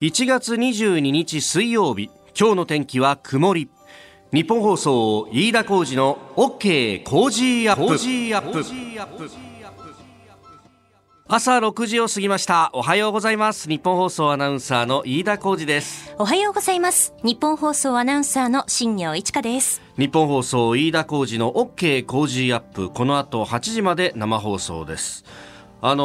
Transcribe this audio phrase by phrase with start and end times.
[0.00, 2.08] 1月22日水曜日
[2.38, 3.68] 今日の天気は曇り。
[4.32, 8.62] 日本放送飯田浩二の OK 工事アップ。
[11.26, 12.70] 朝6時を過ぎました。
[12.74, 13.68] おはようございます。
[13.68, 16.14] 日本放送アナウンサーの飯田浩二です。
[16.16, 17.12] おはようございます。
[17.24, 19.82] 日本放送アナウンサーの新業一華です。
[19.98, 22.90] 日本放送飯田浩二の OK 工事アップ。
[22.90, 25.24] この後8時まで生放送です。
[25.80, 26.04] あの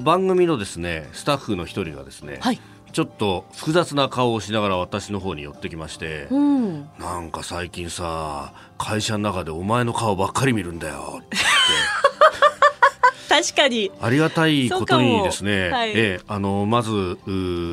[0.00, 2.60] ー番組のですねスタッフの一人がですね、はい
[2.92, 6.88] ちょっと複雑な顔をしながら私の方に寄ってきまして、うん。
[6.98, 11.36] なんか最近さ会社の中でお前の顔ばっかり見るんだよって。
[13.28, 13.90] 確かに。
[13.98, 15.90] ありがたいことにですね、はい。
[15.90, 17.18] ええあのまず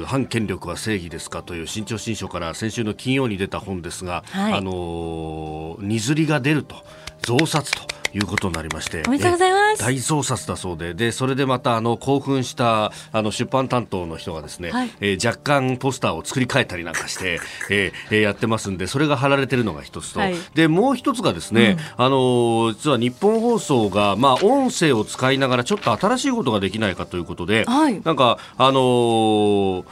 [0.06, 4.54] 反権力は正義ですかという新潮新書から先週の金曜に出た本ですが、はい。
[4.54, 6.76] あのー荷刷りが出ると
[7.22, 9.04] 増刷ということになりまして。
[9.08, 9.84] おめでとうございます。
[9.84, 10.94] ええ大増刷だそうで。
[10.94, 14.92] でそれでまたあの興奮したあの出版担当の人がですね、はい。
[15.00, 20.36] えー若干ポスターを作り変えたりなんかして、 えーえーやってますんでそれが貼られてるのが一つと、はい。
[20.54, 28.02] でもう一つがですね、あのー実は日本放送が、まあ、音声を使いながらちょっと新しいことができないかということで、はい。
[28.04, 29.86] なんかあのーお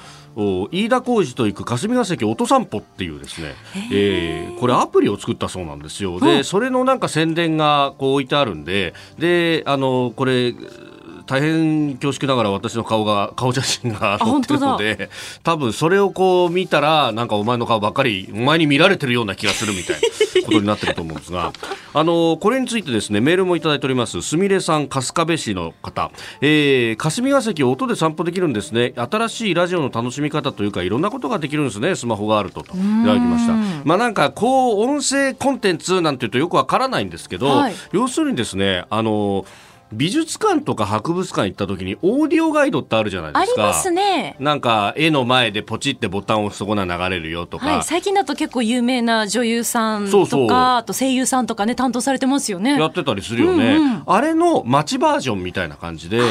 [0.72, 3.56] 飯田浩二と行く霞が関音散歩っていうですね、
[3.92, 6.20] えーこれアプリを作ったそうなんですよ。
[6.20, 10.54] で、それのなんか宣伝がこう置いてあるんで、で、あのこれ
[11.28, 15.10] 大変恐縮ながら私の顔が顔写真が載ってるので
[15.44, 21.52] 多分それをこう見たらなんかお前の顔ばっかりお前に見られてるような気がするみたいなことになってると思うんですが
[21.94, 24.22] あのこれについてですねメールもいただいております。
[24.22, 26.12] すみれさん春日部市の方、
[26.42, 28.94] えー霞が関を音で散歩できるんですね。
[28.96, 31.96] 新しいラジオの楽しみ方というかいろんなことができるんですね。
[31.96, 33.54] スマホがあるとといただきました。
[33.84, 37.74] まあなんかこう音声コンテンツなんていうとよくわからないんですけど、はい。
[37.92, 39.46] 要するにですねあの
[39.92, 43.64] 美術館とか博物館行った時にオーディオガイドってあるじゃないですか。
[43.64, 44.36] ありますね。
[44.40, 50.48] なんか絵の前でポチってボタンを押すとこが流れるよとか、はい、最近だと結構有名な女優さんとかそうそう。
[50.52, 52.80] あと声優さんとかね担当されてますよね。
[52.80, 54.04] やってたりするよね、うんうん。
[54.06, 56.22] あれの街バージョンみたいな感じで。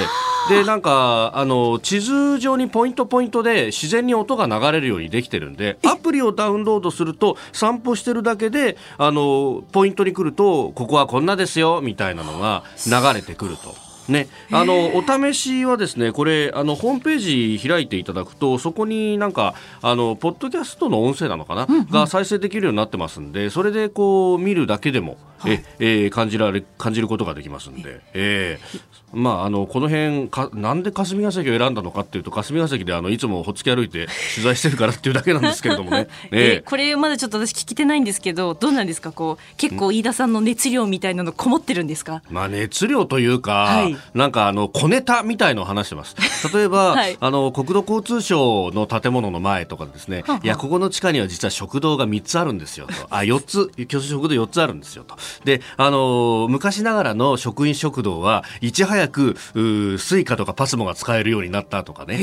[0.48, 13.85] でなんかあの地図上にポイントポイントで自然に音が流れるようにできてるんでアプリをダウンロードすると散歩してるだけであのポイントに来るとここはこんなですよみたいなのが流れてくるくると。
[14.08, 28.80] ね、あのお試しはですねこれあのホームページ開いていただくとそこになんかあのポッドキャストの音声なのかな、が再生できるようになってますんでそれでこう見るだけでも、ええー感じられ感じることができますんで、えー。
[29.12, 36.08] まああのこの辺かなんで霞が関を選んだのかっていうと霞が関であのいつもほっつき歩いて取材してるからっていうだけなんですけれどもね。
[36.32, 39.12] ええこれまだちょっと私聞きてないんですけどどうなんですか？
[39.12, 42.22] こう結構飯田さんの熱量みたいなのこもってるんですか？
[42.30, 46.16] まあ熱量というか、はいなんかあの小ネタみたいのを話してます。
[46.52, 53.70] 例えば、 はいあの国土交通省の建物の前とかですね、いやここの地下には実は食堂が3つあるんですよと、 あ4つ
[54.06, 55.16] 食堂4つあるんですよと。
[55.44, 62.16] で、あの昔ながらの職員食堂はいち早くう Suica とか PASMO が使えるようになったとかね。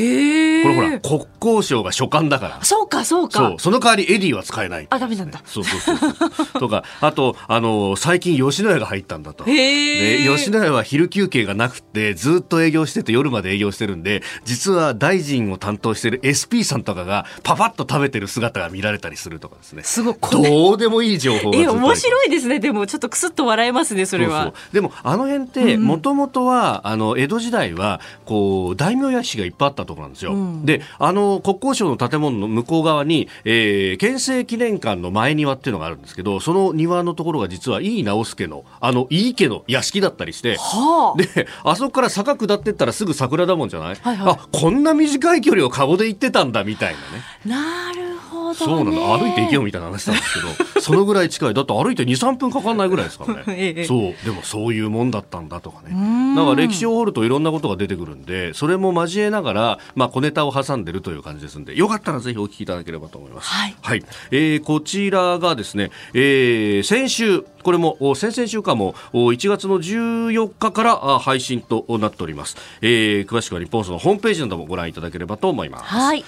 [0.64, 2.60] これほら国交省が所管だから。
[2.64, 4.88] そうかそうかそう、その代わり Edy は使えない。
[4.90, 6.60] あダメなんだそうそうそうそう。
[6.60, 9.44] とか、あと、あの最近吉野家が入ったんだと。
[9.44, 19.84] で吉野家は昼休憩がなくってずっと営業してて夜まで営業してるんで実は大臣を担当してる SP さんとかがパパッと食べてる姿が見られたりするとかですね。
[19.84, 20.16] すごい。
[20.32, 22.60] どうでもいい情報がえ面白いですね。
[22.60, 24.44] でもちょっとクスッと笑えますねそれは。
[24.44, 24.74] そうそう。
[24.74, 30.66] でもあの辺ってもともとはあの江戸時代はこう大名屋敷がいっぱいあったところなんですよ、うん。
[30.66, 41.22] であの国交省の建物の向こう側に、えー、県政記念館の前庭っていうのがあるんですけどその庭のところが実は井伊直弼のあの井伊家の屋敷だったりしてはあ。
[41.22, 44.34] であそこから坂下ってったらすぐ桜だもんじゃない、はいはい。
[44.34, 47.24] あこんな短い距離をカゴで行ってたんだみたいなね。
[47.46, 48.56] なるほどね。
[48.56, 51.54] そうなんだ歩いて行けよみたいな話なんですけど そのぐらい近い。
[51.54, 53.86] だって歩いて23分かかんないぐらいですからね、 ええ。
[53.86, 54.26] そう。
[54.26, 55.94] でもそういうもんだったんだとかね。
[55.96, 56.36] ん。
[56.36, 63.50] なんか歴史を掘るといろんなことが出てくるんでそれも交えながら、まあ、小ネタを挟んでるという感じですんでよかったらぜひお聞きいただければと思います。
[63.50, 64.04] はい。
[64.32, 75.84] えーこちらがですね、えー先週これもお先々週間もお1月の14日からあ配信となっております、えー詳しくは日本放送のホームページなどもご覧いただければと思います。
[75.86, 76.24] はい。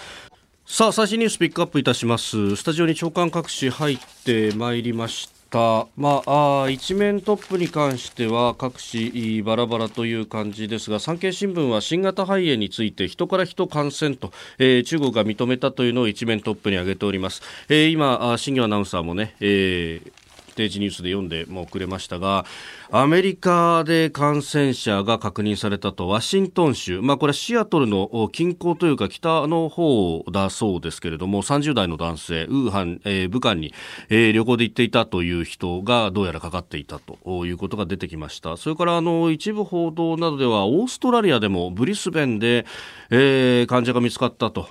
[0.66, 2.56] さあ最新ニュースピックアップいたします。
[2.56, 5.88] スタジオに長官各紙入ってまいりました。
[5.96, 20.12] まああー一面トップに関しては各紙バラバラという感じですが産経新聞は新型肺炎について人から人感染と、えー中国が認めたというのを一面トップに挙げております、えー今あ新業アナウンサーもね、えー
[20.56, 22.46] 定時ニュースで読んでもくれましたが
[22.92, 33.74] アメリカで感染者が確認されたとワシントン州、まあ、これはシアトルの近郊というか北の方だそうですけれども30代の男性ウーハン、えー、武漢に、
[34.10, 42.66] えー、旅行で行っていたという人がどうやらかかっていたということが出てきましたそれからあの一部報道などではオーストラリアでもブリスベンで、
[43.10, 44.68] えー、患者が見つかったと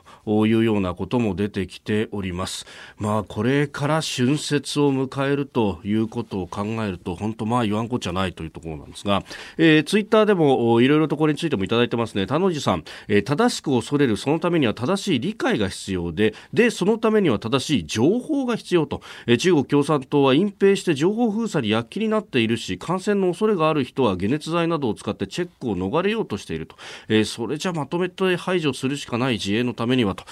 [0.46, 2.66] いうようなことも出てきております。
[2.96, 9.22] まあ、これから春節を迎えるということを考えると、本当まあ言わんこっちゃないというところなんですが、
[9.56, 12.26] えー、ツイッターでもいろいろとこれについてもいただいてますね。
[12.26, 26.76] 田野寺さん、えー、正しく恐れる、そのためには正しい理解が必要で、で、そのためには正しい情報が必要と、えー、中国共産党は隠蔽して情報封鎖に躍起になっているし、感染の恐れがある人は解熱剤などを使ってチェックを逃れようとしていると、
[27.08, 30.24] えー、それじゃまとめて排除するしかない自衛のためにはと。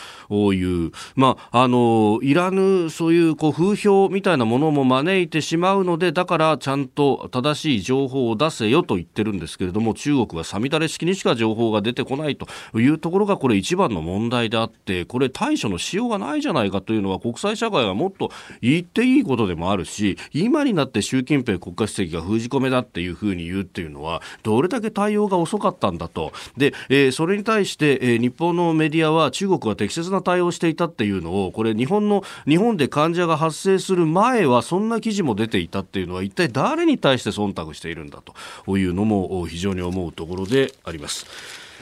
[0.53, 12.47] いう、まあ、あの、いらぬそういうこう風評みたいなものも招いてしまうので、だからちゃんと正ししい情報を出せよと言ってるんですけれども、中国はさみだれ式にしか情報が出てこないと
[12.79, 18.31] いうところがこれ一番の問題であって、これ対処のしようがないじゃないかというのは国際社会がもっと
[18.61, 26.33] 言っていいことでもあるし、今になって習近平国家主席が封じ込めだっていうふうに言うっていうのは、どれだけ対応が遅かったんだと。
[26.57, 38.23] で、えー、それに対して、えー、日本のメディアは中国は適切な対応をしていたっていうのを、これ日本の、日本で患者が発生する前はそんな記事も出ていたっていうのは一体誰に対して忖度しているんだ
[38.67, 41.27] というのも非常に思うところであります。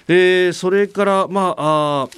[0.08, 2.08] えー、それから、まあ、あ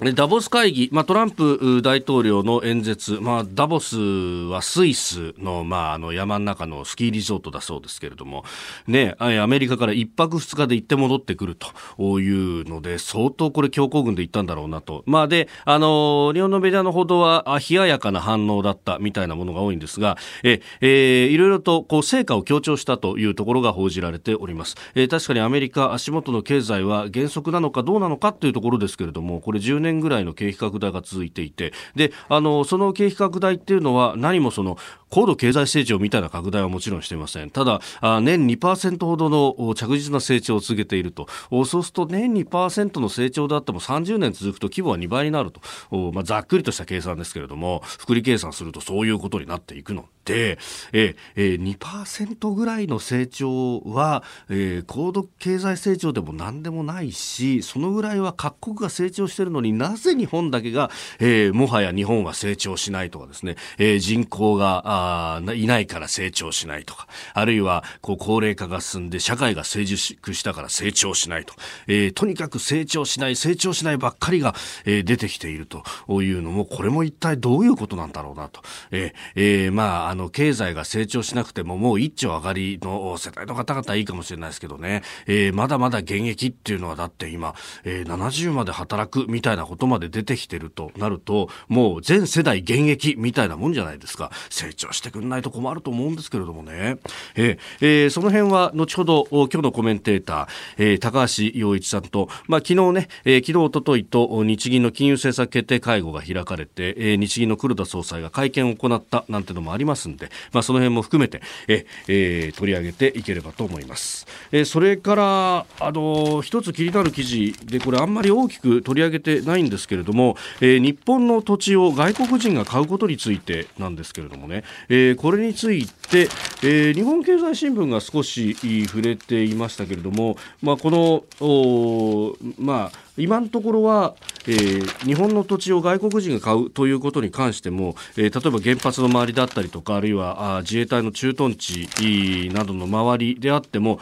[0.00, 8.44] ダボス会議、まあ、トランプ大統領の演説、まあ、ダボスはスイスの,、まあ、あの山の中のスキーリゾートだそうですけれども、
[8.86, 15.02] ね、アメリカから一泊二日で行って戻ってくるというので、相当これ強行軍で行ったんだろうなと。
[15.04, 24.76] まあ、で、あの、日本のメディアの報道は、冷ややかな反応だったみたいなものが多いんですが、え、えー、いろいろとこう成果を強調したというところが報じられております。
[24.94, 34.76] えー、確かにアメリカ足元の経済は減速なのかどうなのかというところですけれども、これ10年年ぐらいの景気拡大が続いていてであのその景気拡大っていうのは何もその
[35.10, 37.50] 高度経済成長みたいな拡大はもちろんしていません。
[37.50, 37.80] ただ
[38.20, 41.26] 年2%ほどの着実な成長を続けていると。
[41.50, 50.58] そうすると年2%の成長であっても30年続くと規模は2倍になると、まあ、ざっくりとした計算ですけれども複利計算するとそういうことになっていくので、
[50.92, 71.54] ええ2%ぐらいの成長は、えー、高度経済成長でも何でもないしそのぐらいは各国が成長しているのになぜ日本だけが、えー、もはや日本は成長しないとかですね、えー、人口があいないから成長しないとかあるいはこう高齢化が進んで社会が成熟したから成長しないと、
[71.86, 74.54] えー、とにかく成長しない成長しないばっかりが、
[74.84, 75.82] えー、出てきていると
[76.22, 78.60] いうのもこれも一体どういうことなんだろうなと、
[78.90, 87.54] えーえー、まああの経済が成長しなくてももう一丁上がりの世代の方々はいいかもしれないですけどね、えー、まだまだ現役っていうのはだって今、
[87.84, 94.30] えー、70まで働くみたいなことまで出てきてるとなるともう全世代現役みたいなもんじゃないですか。
[94.50, 96.98] 成長してくんないと困ると思うんですけれどもね、
[97.34, 100.48] えーえ、その辺は後ほど今日のコメンテーター、
[100.78, 126.28] えー、高橋洋一さんと、まあ、昨日ね、えー、昨日おとといと日銀の金融政策決定会合が開かれて、えー、日銀の黒田総裁が会見を行ったなんてのもありますんで、まあ、その辺も含めて、ええー、取り上げていければと思います、えー、それからあの一つ気になる記事でこれあんまり大きく取り上げてないんですけれども、えー、日本の土地を外国人が買うことについてなんですけれどもね、えー、これについて、
[126.62, 128.54] えー、日本経済新聞が少し
[128.86, 134.14] 触れていましたけれども、まあ、このまあ今のところは、
[134.46, 144.00] えー、日本の土地を外国人が買うということに関しても、えー、例えば原発の周りだったりとかあるいはあ自衛隊の駐屯地などの周りであっても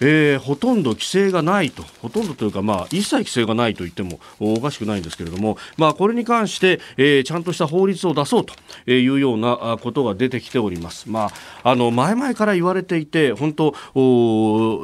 [0.00, 8.54] えー、ほとんど規制がないと、ほとんどというか、まあ、一切規制がないと言ってもおかしくないんですけれども、まあ、これに関して、えー、ちゃんとした法律を出そうと
[8.90, 11.10] いうようなことが出てきております。
[11.10, 11.30] ま
[11.62, 13.74] あ、あの、前々から言われていて、本当、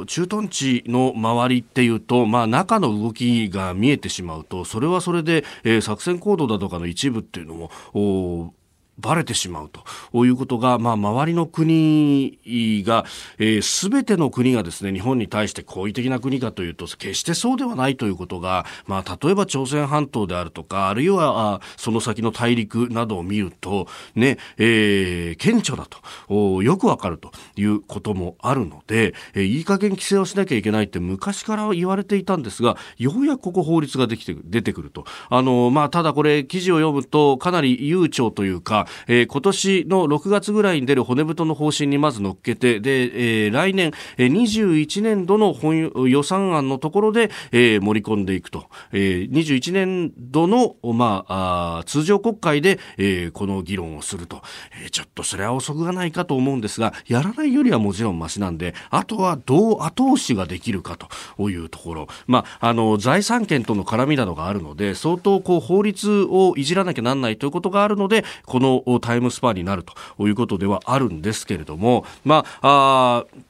[0.05, 7.55] 駐屯地の周りっていうと、まあ、中の動きが見えてしまうと、それはそれで、えー、作戦行動だとかの一部っていうの
[7.93, 8.53] も、
[8.99, 12.39] バレてしまうということが、まあ、周りの国
[12.85, 13.05] が、
[13.39, 25.87] えー、全ての国がですね、日本に対して好意的な国かというと、決してそうではないということが、まあ、例えば朝鮮半島であるとか、あるいは、その先の大陸などを見ると、ね、えー、顕著だ
[26.27, 35.05] と、よくわかるということもあるので、えー、いい加減規制をしなきゃいけないって昔から言われていたんですが、ようやくここ法律ができて、出てくると。
[35.29, 54.41] あの、まあ、ただこれ、記事を読むと、かなり悠長というか、えー、今年の6月ぐらいに出る骨太の方針にまず乗っけて、で、えー、来年、えー、21年度の本予算案のところで、えー、盛り込んでいくと、えー、21年度の、まあ、あ通常国会で、えー、この議論をすると、
[54.83, 60.97] えー、ちょっとそれは遅くがないかと思うんですが、やらないよりはもちろんマシなんで、あとはどう後押しができるか
[61.37, 73.43] というところ、まあ、あの財産権との絡みなどがあるので、相当こう法律をいじらなきゃなんないということがあるので、このタイムスパンになるということではあるんですけれども、まあ、あ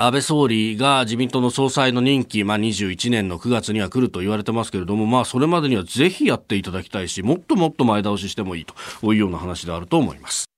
[0.00, 8.74] 安倍総理が自民党の総裁の任期、まあ、21年の9月には来ると言われてますけれども、まあ、それまでにはぜひやっていただきたいし、もっともっと前倒ししてもいいと
[9.12, 10.48] いうような話であると思います。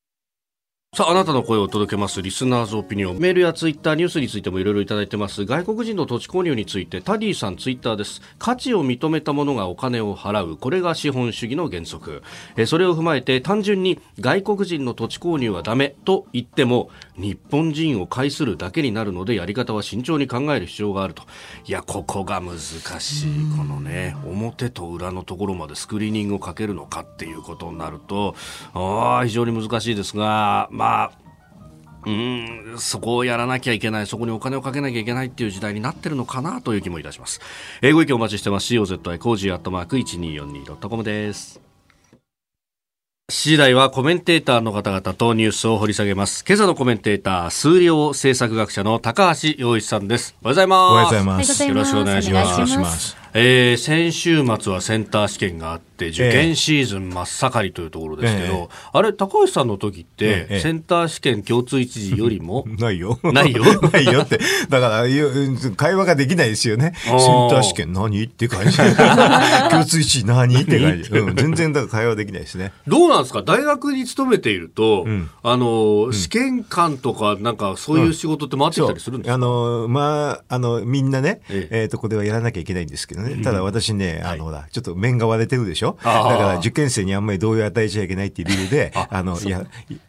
[0.93, 3.19] さあ、あなたの声を届けます、リスナーズオピニオン。
[3.19, 5.45] メールやツイッター、ニュースについてもいろいろいただいてます。
[5.45, 8.21] 外国人の土地購入について、タディさんツイッターです。
[8.41, 10.57] 価値を認めたものがお金を払う。
[10.57, 12.25] これが資本主義の原則。
[12.57, 21.23] えそれを踏まえて、単純に外国人の土地購入はダメと言っても、日本人を介するだけになるので、やり方は慎重に考える必要があると。
[21.67, 23.57] いや、ここが難しい。
[23.57, 28.35] このね、表と裏のところまでスクリーニングをかけるのかっていうことになると、
[28.75, 31.13] ああ非常に難しいですが、まあ、
[32.07, 37.43] うん、そこをやらなきゃいけない、そこにお金をかけなきゃいけないっていう時代になってるのかなという気もいたします。
[37.83, 38.73] ええご意見お待ちしてます。
[38.73, 41.61] COZY コージーアットマーク 1242.com です。
[43.29, 46.43] 7時台はコメンテーターの方々とニュースを掘り下げます。
[46.49, 50.35] 今朝のコメンテーター、数量政策学者の高橋洋一さんです。
[50.43, 50.79] おはようございます。
[50.79, 51.65] おはようございます。
[51.65, 53.20] よろしくお願いします。
[53.35, 62.65] えー、先週末はセンター試験があって、受験シーズン真っ盛りというところですけど、えー、あれ、高橋さんの時って、えー、センター試験共通一時よりも？
[62.79, 63.19] ないよ。
[63.23, 63.63] ないよ？
[63.93, 64.41] ないよって。
[64.69, 65.05] だから、
[65.77, 66.93] 会話ができないですよね。
[67.05, 67.15] セン
[67.51, 68.23] ター試験何？
[68.25, 68.77] って感じ。
[69.71, 70.61] 共通一時何？
[70.61, 71.11] って感じ。
[71.11, 72.73] うん、全然だから会話できないですね。
[72.87, 73.43] どうなんですか？
[73.43, 83.43] 大学に勤めていると、うん、あの、うん、試験官とか、なんかそういう仕事って回ってきたりするんですか、あの、まあ、あの、みんなね、えー、えー、と、これはやらなきゃいけないんですけどね。
[83.43, 85.97] ただ私ね、あの、ほら、ちょっと面が割れてるでしょ？
[86.03, 89.65] だから受験生にあんまり同意を与えちゃいけないっていう理由で、あの、や、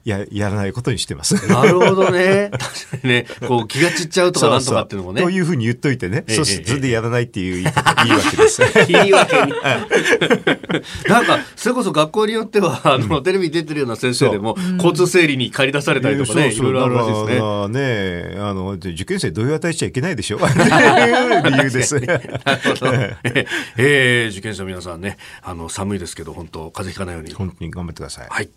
[0.05, 1.35] や、やらないことにしてます。
[1.47, 2.49] なるほどね。
[2.57, 2.67] 確か
[3.03, 5.21] にね、こう気が散っちゃうとかなんとかっていうのもね。
[5.21, 8.61] というふうに言っといてね、そうそれでやらないっていう言いいいわけです。
[8.91, 9.53] いいわけに。
[11.07, 17.39] なんか、それこそ学校によっては、あの、テレビ出てるような先生でも、交通整理に借り出されたりとかね、いろいろあるらしいですね。
[17.39, 20.37] まあね、あの、受験生同意を与えちゃいけないでしょ？
[20.37, 21.95] っていう理由です。
[21.99, 22.39] なる
[22.79, 22.91] ほど。
[23.77, 27.33] えー、受験生の皆さんね、あの、寒いですけど、本当風邪ひかないように。
[27.33, 28.27] 本当に頑張ってください。
[28.29, 28.49] はい。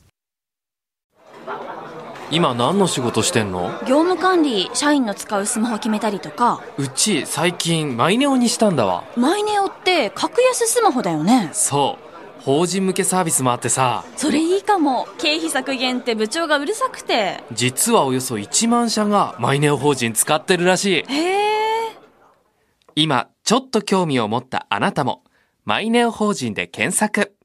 [2.31, 3.69] 今何の仕事してんの？
[3.87, 6.61] 業務管理社員の使うスマホ決めたりとか。
[6.79, 9.05] うち最近マイネオにしたんだわ。
[9.17, 11.51] マイネオって格安スマホだよね。
[11.53, 12.43] そう。
[12.43, 14.05] 法人向けサービスもあってさ。
[14.17, 15.07] それいいかも。
[15.19, 17.45] 経費削減って部長がうるさくて。
[17.53, 21.13] 実はおよそ1万社がマイネオ法人使ってるらしい。
[21.13, 21.43] へ
[21.91, 21.99] え
[22.97, 25.23] 今ちょっと興味を持ったあなたも
[25.67, 27.37] マイネオ法人で検索。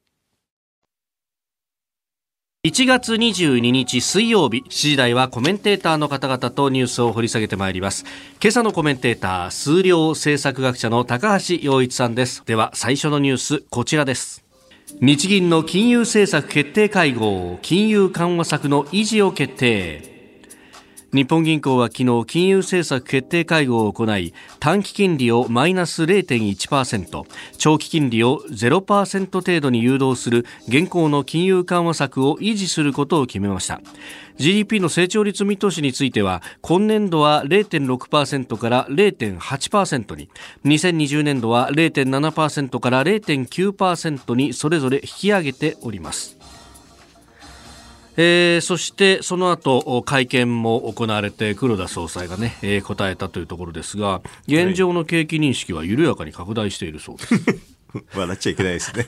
[2.65, 8.05] 1月22日水曜日、7時台はコメンテーターの方々とニュースを掘り下げてまいります。
[8.41, 12.43] 今朝のコメンテーター、数量政策学者の高橋洋一さんです。
[12.45, 14.45] では、最初のニュース、こちらです。
[15.01, 20.18] 日銀の金融政策決定会合、金融緩和策の維持を決定。
[21.11, 27.23] 日本銀行は昨日金融政策決定会合を行い短期金利をマイナス0.1%
[27.57, 33.81] 長期金利を0%程度に誘導する現行の金融緩和策を維持することを決めました。
[34.37, 40.29] GDP の成長率見通しについては今年度は0.6%から0.8%に
[40.63, 46.38] 2020年度は0.7%から0.9%にそれぞれ引き上げております。
[48.21, 57.35] えー、そしてその後会見も行われて黒田総裁がね、えー、答えたというところですが現状の景気認識は緩やかに拡大しているそうです。
[58.15, 59.05] 笑っちゃいけないですね。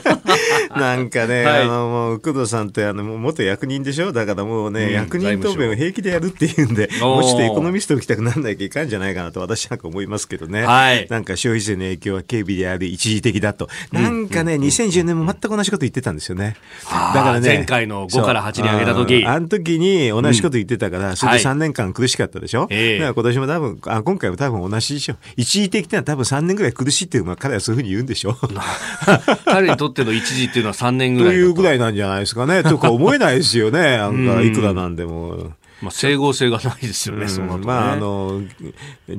[0.74, 4.12] なんかね、はい、あのもう工藤さんってあの元役人でしょ？
[4.12, 19.24] だからもうね、うん、役人答弁を平気でやるっていうんでもうちょっとエコノミストをきたくならなきゃいかんじゃないかなと私なんか思いますけどね、はい、なんか消費税の影響は軽微である一時的だと、なんかね、うん、2010年も全く同じこと言ってたんですよね、だからね前回の5から8に上げた時。
[19.26, 25.16] あの時に同じこと言ってたから、それで3年間苦しかったでしょ、はい、だから今年も多分あ今回も多分同じでしょ。
[25.36, 28.36] 一時的ってのは多分3年ぐらい苦しいっていうのは彼はそういうふうに言うんでしょ？
[29.44, 35.52] 彼にとっての一時っていうのは3年ぐらいというぐらいなんじゃないですかねとか思えないですよね なんかいくらなんでも。
[35.82, 38.42] まあ、整合性がないですよね、うんその後ねまああの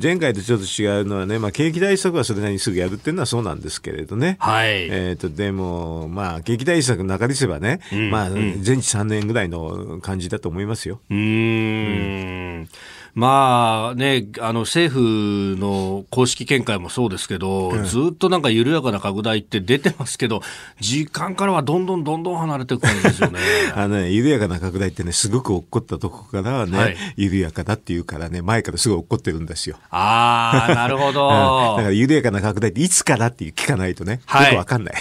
[0.02, 4.38] 前回とちょっと違うのはね、まあ、景気対策はそれなりにすぐやるっていうのはそうなんですけれどね。
[4.40, 4.88] はい。
[4.92, 7.80] えー、とでも、まあ、景気対策中でせばね、
[8.12, 11.00] まあ、全治3年ぐらいの感じだと思いますよ。
[11.10, 12.70] うーん。
[13.14, 20.42] まあね、あの政府の公式見解もそうですけど、ずっとなんか緩やかな拡大って出てますけど、
[20.80, 23.40] 時間からはどんどんどんどん離れていく感じですよね。
[23.76, 29.78] あのね、緩やかな拡大ってね、すごく落っこったとこからはね、はい緩やかだっていうからね、前からすごい落っこってるんですよ。
[29.90, 31.82] ああ、なるほ うんだどか。
[31.84, 34.96] ら緩やかな拡大っていつからっていう聞かないとね、はいよくわかんない。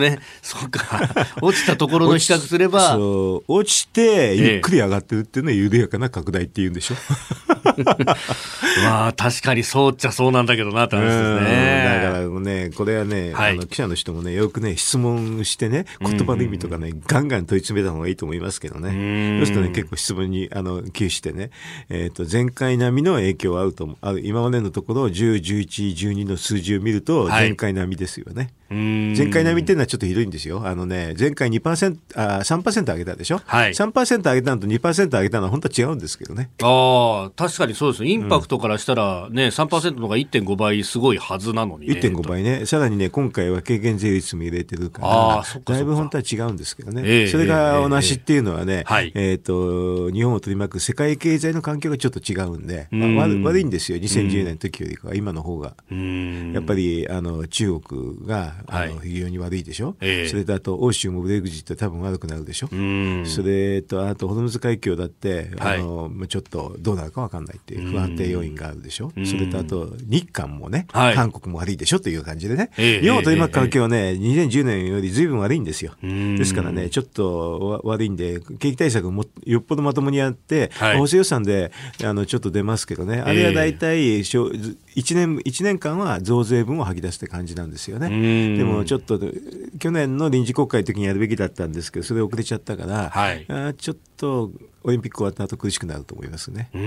[0.00, 1.26] ね、 そうか。
[1.40, 6.96] 落ちたところの比較すれば、そう、落ちて、ゆっくり上がってるっていうのは緩やかな拡大っていうんでしょ？
[8.84, 11.26] まあ確かにそうっちゃそうなんだけどなって話ですね。
[11.28, 19.38] うんだからね、これはね、はいあの記者の人もね、よくね、質問してね、言葉の意味とかね、ガンガン問い詰めた方がいいと思いますけどね。
[19.38, 21.50] そうするとね、結構質問に、あの、窮してね、
[21.88, 23.96] えっ、と、前回並みの影響はあると思う。
[24.00, 28.50] ある今までのところ、10、11、12の数字を見ると、はい前回並みですよね。
[28.50, 28.61] うん
[29.16, 30.62] 前回並みっていうのはちょっとひどいんですよ。
[30.66, 36.50] あのね、前回2%、あ3%上げたでしょ、はい3%上げたのと2%上げたのは本当は違うんですけどね。
[36.62, 38.10] ああ、確かにそうですね。
[38.10, 41.94] インパクトからしたらね、3%の方が1.5倍すごいはずなのにね。
[41.94, 55.74] 1.5倍ね、さらにね、今回は軽減税率も入れてるかあーそっかそっから、だいぶ本当は違うんですけどね、ええそれが同じっていうのはね、はいえーと、日本を取り巻く世界経済の環境がちょっと違うんで、まあうん悪悪いんですよ、2010年の時よりかは、今の方が。
[55.90, 56.52] うん。
[56.52, 60.28] やっぱりあの中国があの、はい非常に悪いでしょ、ええ。
[60.28, 63.24] それとあと欧州もブレグジット多分悪くなるでしょ、うん。
[63.26, 65.78] それとあとホルムズ海峡だって、はい。
[65.80, 69.26] あのまあちょっとどうなるか分かんないっていう不安定要因があるでしょ、うん。
[69.26, 71.14] それとあと日韓もね、はい。
[71.14, 72.00] 韓国も悪いでしょ？
[72.00, 75.94] という感じでね、ええ日本を取り巻く環境はね、2010年よりずいぶん悪いんですよ。
[76.06, 76.36] ん。
[76.36, 80.98] ですからね、ちょっとわ悪いんで、景気対策もよっぽどまともにやって、はい。
[80.98, 81.72] 補正予算で
[82.04, 84.50] あのちょっと出ますけどね、あれは大体、しょ
[84.96, 88.08] 1年、一年間は増税分を吐き出すって感じなんですよね。
[88.08, 89.18] うんでもちょっと、
[89.78, 94.50] 去年の臨時国会の時にやるべきだったんですけど、それ遅れちゃったから、はいあーちょっと
[94.84, 96.68] オリンピック終わった後苦しくなると思いますね。
[96.74, 96.80] うー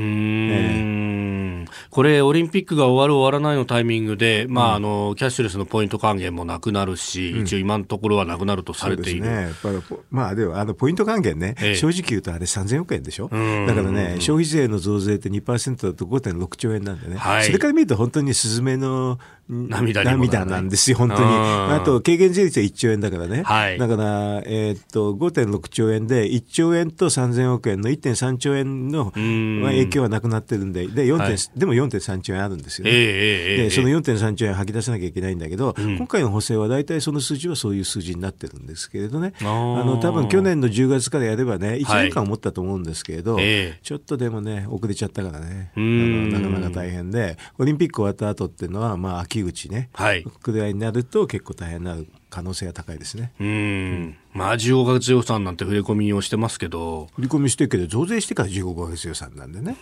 [1.63, 1.65] ん。
[1.89, 9.21] これ、オリンピックが終わる、終わらないのタイミングで、まああのキャッシュレスのポイント還元もなくなるし、一応、今のところはなくなるとされている。
[9.21, 9.27] ね。
[9.43, 11.75] やっぱりポまあ、でも、あの、ポイント還元ね、ええ。
[11.75, 13.27] 正直言うとあれ3000億円でしょ？
[13.27, 13.65] ん。
[13.67, 17.45] だからね、消費税の増税って2%だと5.6兆円なんでね、はい。
[17.45, 19.19] それから見ると本当にスズメの
[19.51, 21.21] ん涙涙なんですよ、本当に。
[21.23, 23.43] うんあと、軽減税率は1兆円だからね。
[23.43, 23.77] はい。
[23.77, 31.17] だから、えーっと、5.6兆円で、1兆円と3000億円の1.3兆円の影響はなくなってるんで、で、4.
[31.17, 31.35] はい。
[31.55, 32.91] でも4.3兆円あるんですよね。
[32.91, 33.63] ええええええ。
[33.65, 42.03] でその4.3兆円吐き出さなきゃいけないんだけど、今回の補正は大体その数字はそういう数字になってるんですけれどね、あの多分去年の10月からやればね、1はい。
[42.05, 43.79] 年間思ったと思うんですけれど、ええ。
[43.83, 46.29] ちょっとでもね、遅れちゃったからね、あん。
[46.29, 50.23] のなかなか大変で、オリンピック終わった後っていうのは、まあ、秋口ね、はい。
[50.23, 53.31] くらいになると結構大変になる可能性が高いですね。
[53.39, 54.17] うん。
[54.33, 59.77] まあ、15ヶ月予算なんて触れ込みをしてますけど、振り込みしてるけど、増税してから15ヶ月予算なんでね、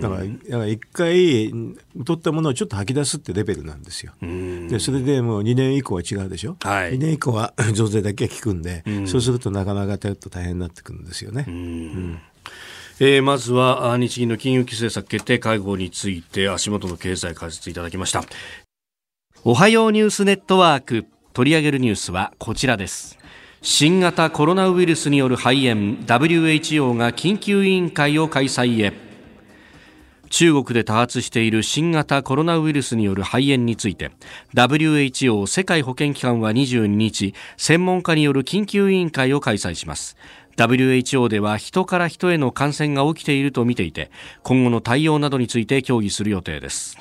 [0.00, 4.12] だから、だから一回取ったものをちょっと吐き出すってレベルなんですよ。
[4.22, 6.94] でそれでもう2年以降は違うでしょ、はい。
[6.94, 11.44] 2年以降は 増税だけは効くんで、そうするとなかなかちょっと大変になってくるんですよね。
[13.00, 18.24] えーまずはあ日銀の金融政策決定会合について足元の経済解説いただきました。
[19.44, 21.06] おはようニュースネットワーク
[21.38, 23.16] 取り上げるニュースはこちらです。
[23.62, 28.92] 新型コロナウイルスによる肺炎 WHO が緊急委員会を開催へ。
[30.30, 34.10] 中国で多発している新型コロナウイルスによる肺炎について
[34.52, 40.16] WHO 世界保健機関は22日専門家による緊急委員会を開催します。
[40.56, 44.10] WHO では人から人への感染が起きていると見ていて
[44.42, 46.98] 今後の対応などについて協議する予定です。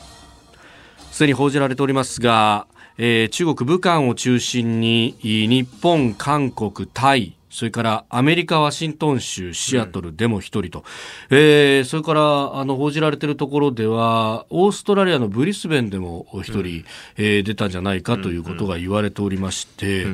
[1.11, 10.83] すでに報じられておりますが、えー中国武漢を中心にい日本、韓国、タイそれからアメリカ・ワシントン州シアトルでも一人と、
[11.29, 16.83] えーそれからあの報じられているところではオーストラリアのブリスベンでもお一人、
[17.15, 20.05] えー出たんじゃないかということが言われておりまして、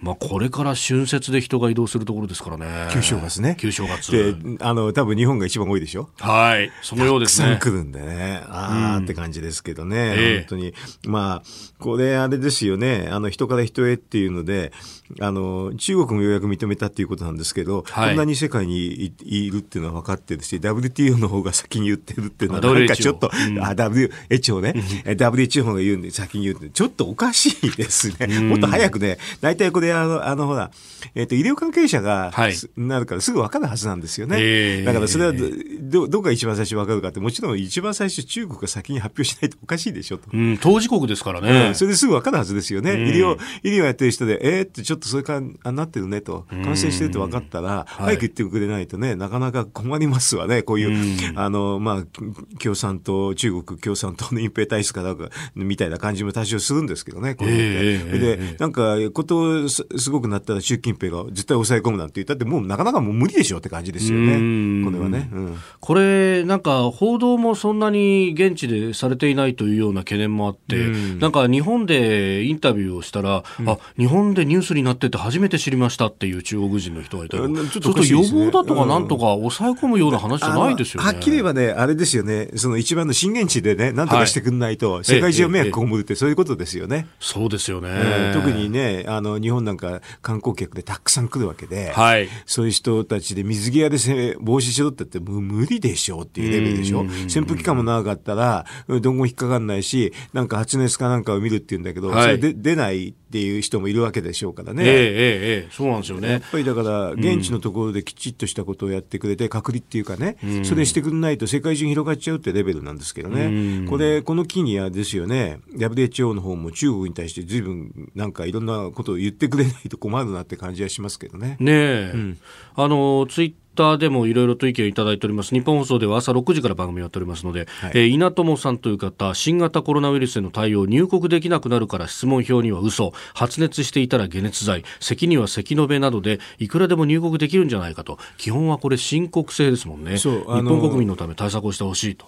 [0.00, 3.56] まあ、これから春節で人が移動するところですからね旧正月ね。
[3.58, 8.42] 旧正月で、あの、多分日本が一番多いでしょはいそのようですねたくさん来るんでね。
[8.46, 9.96] あーって感じですけどね。
[10.16, 10.74] ええ本当に。
[11.04, 13.08] まあ、これあれですよね。
[13.10, 14.72] あの、人から人へっていうので、
[15.20, 24.74] あの、中国もようやく認めたっていうことなんですけど、はいこんなに世界にいいるっていうのは分かってるし、WTO の方が先に言ってるっていうのは、あなんかちょっと、うんあ、WHO ね。
[25.04, 28.40] WHO が言うんで先に言うんで、ちょっとおかしいですね。
[28.40, 30.70] もっと早くね、大体これ、であの、あのほら、
[31.14, 34.36] えっ、と、医療関係者が、はいすなるからすぐ分かるはずなんですよね。
[34.38, 35.38] ええだからそれはど、
[35.80, 40.24] ど、どこが一番最初分かるかって、もちろん一番最初中国が先に発表しないとおかしいでしょと。
[40.32, 41.74] うん、当事国ですからうねん、。
[41.74, 42.92] それですぐ分かるはずですよね。
[42.92, 50.62] うん医療、医療やってる人で、えー、ってちょっとそれからあなってるねと、感染してるって分かったら、早く言ってくれないとね、なかなか困りますわね。
[50.62, 51.38] こういう、うん。
[51.38, 58.14] あの、まあ、共産党、中国共産党の隠蔽体質かなんか、みたいな感じも多少するんですけどね、こういうのって。
[58.14, 58.54] ええええで、え。
[58.54, 64.34] えなんか、ことすすごくなったら習近平が絶対抑え込むなんて言ったって、もうなかなかもう無理でしょって感じですよね。
[64.34, 64.84] うん。
[64.84, 65.28] これはね。
[65.32, 65.56] うん。
[65.80, 71.18] これ、なんか報道もそんなに現地でされていないというような懸念もあって、うん。
[71.18, 77.48] なんか日本でインタビューをしたら、あ日本でニュースになってて初めて知りましたっていう中国人の人がいたちょっ
[77.80, 81.06] とおかしいと予防だとかなんとか抑え込むような話じゃないですよね。
[81.06, 87.06] はっきり言えばね、あれですよね、その一番の震源地でね、なんとかしてくんないと、世界中が迷惑被るって、そういうことですよね。
[87.20, 87.90] そうですよね。
[87.90, 92.28] うん特にね、あの、日本なんか観光客でたくさん来るわけで、はい。
[92.46, 97.04] そういう人たちで水際でせ防止しろって言って無理でしょうっていうレベルでしょ。
[97.28, 104.84] 潜伏期間も長かったら、うんどんご引っかかんないし、なんか発熱かなんかを見るって言うんだけど、はいそれで出ないっていう人もいるわけでしょうからね。
[104.84, 106.40] ええええええそうなんですよやねっ。
[106.50, 121.58] ぱりだから、現地のところできちっとしたことをやってくれて、隔離っていうかね、それしてくれないと世界中に広がっちゃうってレベルなんですけどね、これ、この機にはですよね、WHO の方も中国に対してずいぶんなんかいろんなことを言ってくれないと困るなって感じはしますけどね。
[121.60, 122.34] ねえ、
[122.76, 125.54] あのツイッターでもいろいろと意見をいただいております。
[125.54, 127.90] 日本放送では朝6時から番組をやっておりますので、はい。
[127.94, 138.18] えー稲友さんという方新型コロナウイルスへの対応入国できなくなるから質問票には嘘発熱していたら解熱剤咳には咳のべなどでいくらでも入国できるんじゃないかと。
[138.38, 140.16] 基本はこれ申告制ですもんね。
[140.16, 142.26] 日本国民のため対策をしてほしいと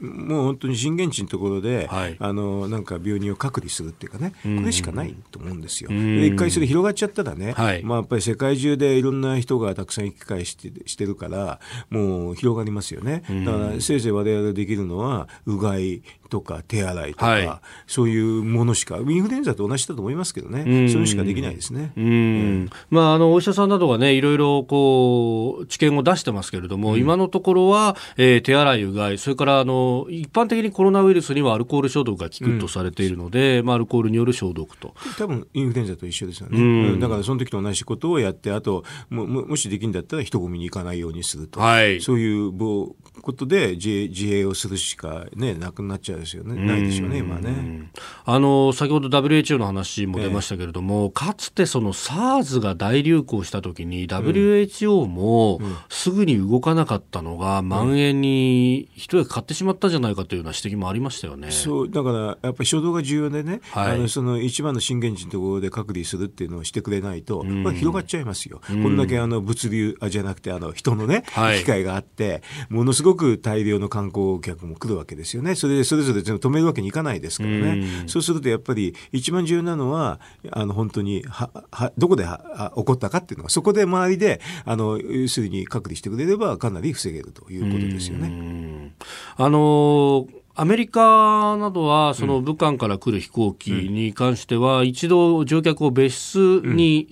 [0.00, 2.16] もう本当に震源地のところで、はい。
[2.18, 5.90] あのなんか病人を隔離するっていうかね、これしかないと思うんですよ。
[5.90, 7.82] 一回それ広がっちゃったらね、はい。
[7.82, 13.22] まあ、やっぱり世界中でいろんな人がたくさん行き来してしてるから、もう広がりますよね。
[13.44, 17.50] だからせいぜい我々できるのは、うがいとか手洗いとか、はい。
[17.86, 21.92] そういうものしか、インフルエンザと同じだと思いますけどね、そういうのしかできないですね。
[21.96, 22.70] うん。
[22.90, 34.94] まあ、あのお医者さんなどがねいろいろこう知見を出してますけれども、今のところは、えー手洗いうがいそれからあの一般的にコロナウイルスにはアルコール消毒が効くとされているので、まあ、アルコールによる消毒と。
[35.18, 36.92] 多分インフルエンザと一緒ですよね、うん。
[36.92, 42.00] うんだからその時と同じことをやって、あともももしできるんだったら人混みに行かないようにすると、はい。
[42.00, 47.90] そういうぼことで自衛自衛をするしか、ね、なくなっちゃうですよね、ないでしょうね、今はね。
[48.24, 61.50] あの先ほど WHO の話も出ましたけれども、かつてその SARS が大流行した時に WHO もすぐに動かなかったのが、蔓延に一役買ってしまったんじゃないかというような指摘もありましたよね。
[61.50, 63.92] そうだからやっぱり初動が重要でね、はい。
[63.92, 88.28] あのその一番の震源地のところで隔離するっていうのをしてくれないと、まあ、広がっちゃいますよ、こんだけあの物流あじゃなくてあの人のね、はい機会があって、ものすごく大量の観光客も来るわけですよね、それでそれぞれ全部止めるわけにいかないですからね、そうするとやっぱり一番重要なのは、あの本当にははどこではは起こったかっていうのが、そこで周りであの要するに隔離してくれれば、かなり防げるということですよね。
[88.28, 88.92] うん。
[89.36, 97.06] あのーアメリカなどは、その武漢から来る飛行機に関しては、一度乗客を別室に、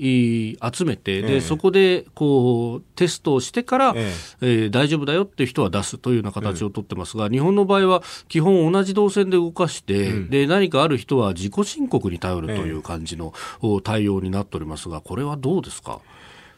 [0.50, 1.22] い集めて、ええ。
[1.22, 4.46] で、そこで、こう、テストをしてから、ええ。
[4.66, 16.00] ー大丈夫だよっていう人は出すというような形をとってますが、日本の場合は、基本同じ動線で動かして、で、何かある人は自己申告に頼るという感じの、お対応になっておりますが、これはどうですか？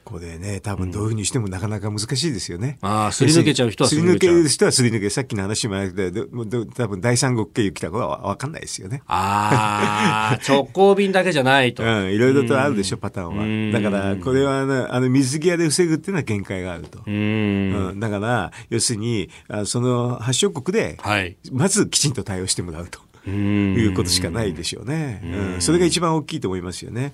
[0.08, 2.78] これね、多分どういうふうにしてもなかなか難しいですよね。
[2.80, 4.48] ああ、すり抜けちゃう人はすり抜すり抜けちゃうける。
[4.48, 6.26] 人はすり抜け、さっきの話もあるけど、
[6.74, 9.02] 多分第三国経由来た子はわかんないですよね。
[9.06, 11.82] ああ、 直行便だけじゃないと。
[11.82, 13.80] うん、いろいろとあるでしょ、パターンうんは。
[13.82, 17.00] だから、これはね、あの、水際で防ぐっていうのは限界があると。
[17.06, 17.14] うん。
[17.14, 21.36] うん、だから、要するに、あその発祥国で、はい。
[21.52, 23.00] まずきちんと対応してもらうと。
[23.26, 25.20] うんいうことしかないでしょうね。
[25.22, 27.12] うん、それが一番大きいと思いますよね。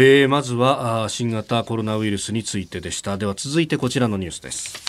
[0.00, 3.18] えーまずは新型コロナウイルスについてでした。
[3.18, 4.80] では続いてこちらのニュースです。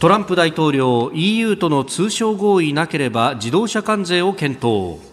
[0.00, 5.07] トランプ大統領 EU との通商合意なければ自動車関税を検討。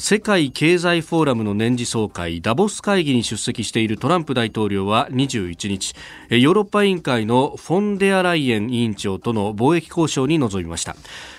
[0.00, 5.92] 世界経済フォーラムの年次総会ダボス会議に出席しているトランプ大統領は21日
[6.30, 10.94] ヨーロッパ委員会のフォンデアライエン委員長との貿易交渉に臨みました。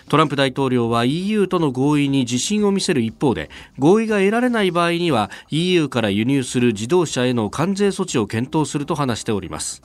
[0.10, 9.82] トランプ大統領は EU との合意に自信を見せる一方で合意が得られない場合には EU から輸入する自動車への関税措置を検討すると話しております。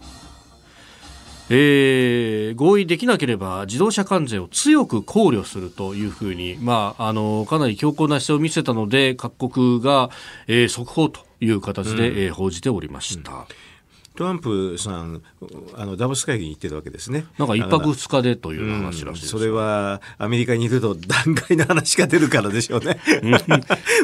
[1.50, 10.10] えー、合意できなければ自動車関税を強く考慮するというふうに、まあ、あのかなり強硬な姿勢を見せたので各国が、
[10.46, 13.32] えー、速報という形で、うん、えー、報じておりました。
[13.32, 13.73] うん
[14.16, 15.22] トランプさん、
[15.74, 17.26] あのダボス会議に行ってるわけですね。
[17.36, 23.00] なんか一泊二日でという話らしいです、うん、それはアメリカにいると段階の話が出るからでしょうね。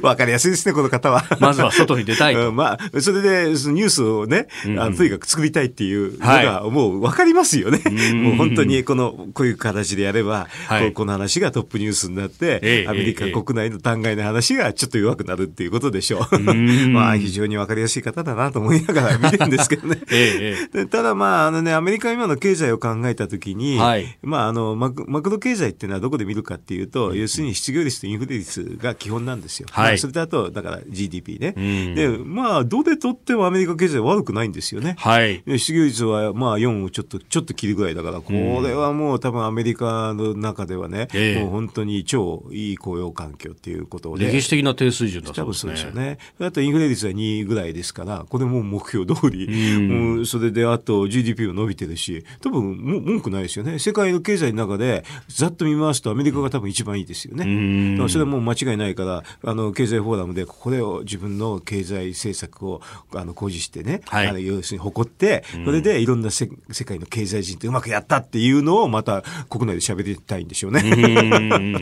[0.03, 1.23] わかりやすいですね、この方は。
[1.39, 2.51] まずは外に出たいと。
[2.51, 7.79] まあ、それでニュースをね、あのとにかく作りたいっていうのが、もうわかりますよね。
[8.15, 16.39] もう本当にこの、こういう形でやれば、はい、この話がトップニュースになって、えアメリカ国内の段階の話がちょっと弱くなるっていうことでしょう。
[16.91, 20.00] まあ、非常にわかりやすい方だなと思いながら見てるんですけどね。
[20.11, 29.69] ええ、ただまあ、あのね、アメリカ今の経済を考えたときに、はい、まあ、あのマク、マクロ経済っていうのはどこで見るかっていうと、うん、要するに失業率とインフレ率が基本なんですよ。
[29.71, 31.55] はい、それとあと、だから GDP ね。
[31.57, 34.97] うん、で、まあ、どでとってもアメリカ経済悪くないんですよね。
[34.99, 44.27] はい、失業率はまあ4をちょっと、ちょっと切るぐらいだから、これはもう多分アメリカの中ではね、うん、もう本当に超いい雇用環境っていうことで。
[44.31, 45.43] 歴史的な低水準だそうですね。
[45.43, 46.19] 多分そうですよね。
[46.41, 49.89] あとインフレ率は2ぐらいですから、これも目標通り、うん、
[50.25, 53.79] それであと GDP も伸びてるし、多分も文句ないですよね。
[53.79, 57.93] 世界の経済の中で、ざっと見ますとアメリカが多分一番いいですよね。
[57.93, 62.81] だからそれはもう間違いないから、あの、経済フォーラムで、これを自分の経済政策を、
[63.15, 66.49] あの、講示してね、はい、あの要するに誇って、それでいろんな世
[66.85, 70.83] 界の経済人ってうまくやったっていうのをまた国内で喋りたいんでしょうね。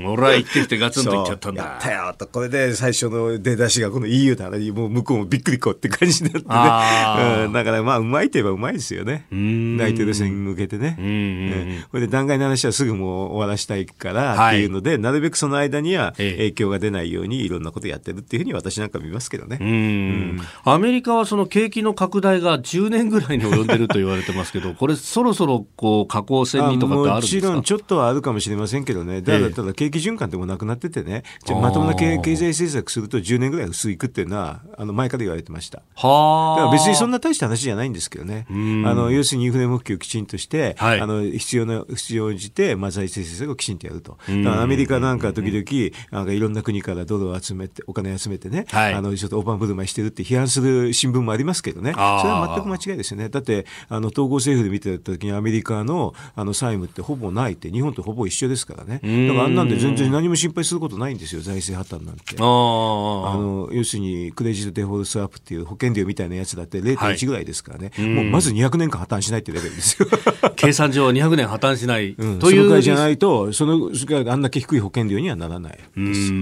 [0.07, 1.65] 俺は言ってきてガツンと言っちゃったんだ。
[1.65, 7.45] やったよと、これで最初の出だしがこの EU だ話、もう向こうもびっくりこうって感じになってね。
[7.47, 9.27] うん、だからまあ、うまいといえばうまいですよね。
[9.31, 10.97] 大統領選に向けてね。
[10.99, 19.59] うんこれで弾劾の話はすぐもう終わらしたいからっていうので、はい、なるべくその間には影響が出ないようにいろんなことやってるっていうふうに私なんか見ますけどね。
[19.61, 27.47] うん、アメリカはその景気の拡大が10年ぐらいに及んでると言われてますけど、これそろそろこう下降線にとかってあるんですか？
[27.47, 29.23] もちろんちょっとはあるかもしれませんけどね。
[29.23, 35.83] ただ、ただ景気循環ってもなくなっててね、じゃまともな経経済政策すると10年ぐらい薄いくっていうのは、あの前から言われてました。
[35.95, 36.61] はあ。
[36.61, 38.47] だから別にそんな大した話じゃないんですけどね。
[38.49, 44.19] あの、要するにインフレ目標をきちんとして、はい、あの必要な必要に応じて、まあ、財政政策をきちんとやると。
[44.29, 53.29] だからアメリカなんか時々、なんかいろんな国からドルを集めて、お金集めてね、はい、あのちょっと大盤振る舞いしてるって批判する新聞もありますけどね、それは全く間違いですよね。
[53.29, 59.01] だって、あの統合政府で見てた時にアメリカのあの債務ってほぼないって、日本とほぼ一緒ですからね。
[59.29, 62.37] だからあんなんで全然何も心配することないんですよ、財政破綻なんて。
[62.39, 70.09] あの要するにクレジットデフォルトスワップっていう保険料みたいなやつだって0.1ぐらいですからね、はい、もうまず200年間破綻しないってレベルですよ。
[70.57, 72.59] 計算上200年破綻しない、うん、という。
[72.59, 73.91] そのぐらいじゃないと、その
[74.33, 76.33] あんだけ低い保険料にはならないです。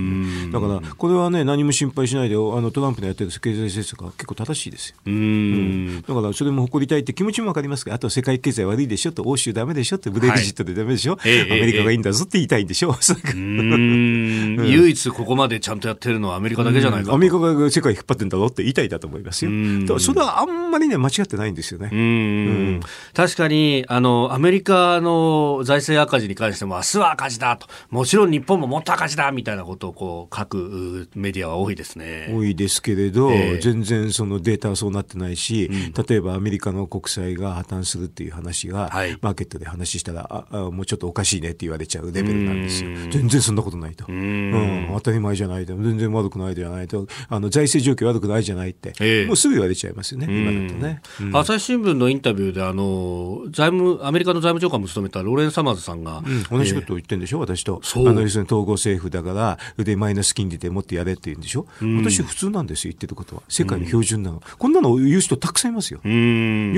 [0.51, 4.96] だから、これはね、何も心配しないで、あのトランプのやってる経済政策は結構正しいですよ。
[5.07, 12.96] うん、だから、それも誇りたいって気持ちもわかりますが、あと世界経済悪いでしょと、欧州だめでしょって、ブレグジットでだめでしょ、はい、アメリカがいいんだぞって言いたいんでしょ、
[13.35, 19.51] うん、唯一ここまでちゃんとやってるのはアメリカだけじゃないかアメリカが世界引っ張ってんだろって言いたいだと思いますよ。
[19.99, 21.89] それはあんまりね、間違ってないんですよね。
[21.91, 22.81] うん、
[23.15, 32.31] 確かにあの、アメリカの財政赤字に関しても、明日は赤字だと、もちろん日本ももっと赤字だみたいなことをこう書くメディアは多いですね。
[32.31, 42.91] 多いですけれど、えー、全然そのデータはそうなってないし、うん、例えばアメリカの国債が破綻するっていう話が、はい、マーケットで話したらああ、もうちょっとおかしいねって言われちゃうレベルなんですよ。
[43.11, 44.05] 全然そんなことないと。
[44.09, 45.75] うん、当たり前じゃないと。
[45.77, 47.07] 全然悪くないじゃないと。
[47.29, 50.27] あの財政状況悪くないじゃないって、えー、もうすぐ言われちゃいますよね、
[50.68, 51.33] 今だとね。
[51.33, 57.81] 朝日新聞のインタビューであの財務アメリカの財務長官も務めたローレン・サマーズさんが、同じことを言ってるんでしょ、私と。
[57.85, 59.33] あの要するに統合政府だか
[59.76, 63.42] ら、でマイナス金利でもってやれって言うんでしょ、うん、私、普通なんですよ、言ってることは。
[63.48, 64.37] 世界の標準なの。
[64.37, 66.00] うん、こんなの言う人たくさんいますよ。
[66.02, 66.09] 日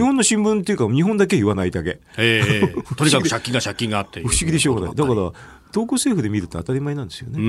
[0.01, 2.01] 本の新聞っていうか、日本だけ言わないだけ。
[2.16, 4.20] えー、とにかく借金が借金があって。
[4.27, 4.94] 不思議でしょうがない。
[4.94, 5.33] だから、
[5.71, 7.39] 統合政府で見ると当たり前なんですよね。
[7.39, 7.49] うん、う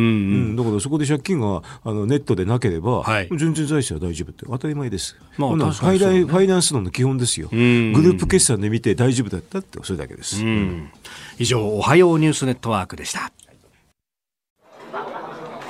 [0.53, 5.15] ん、だからそこで借金があのネットでなければ、はい、全然財政は大丈夫って当たり前です。
[5.37, 7.47] まあ、ファイファイナンス論の基本ですよ。
[7.49, 10.43] グループ決算で見て大丈夫だったってそれだけです。
[11.37, 13.31] 以上おはようニュースネットワークでした。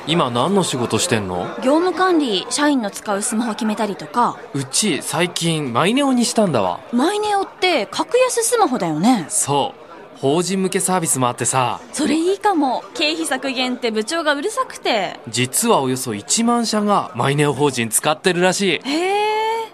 [0.07, 1.45] 今何の仕事してんの？
[1.57, 4.39] 業務管理社員の使うスマホ決めたりとか。
[4.55, 6.79] うち最近マイネオにしたんだわ。
[6.91, 9.27] マイネオって格安スマホだよね。
[9.29, 9.88] そう
[10.21, 11.79] 法人向けサービスもあってさ。
[11.93, 12.83] それいいかも。
[12.93, 15.17] 経費削減って部長がうるさくて。
[15.29, 18.81] 実はおよそ1万社がマイネオ法人使ってるらしい。
[18.83, 19.73] へえ。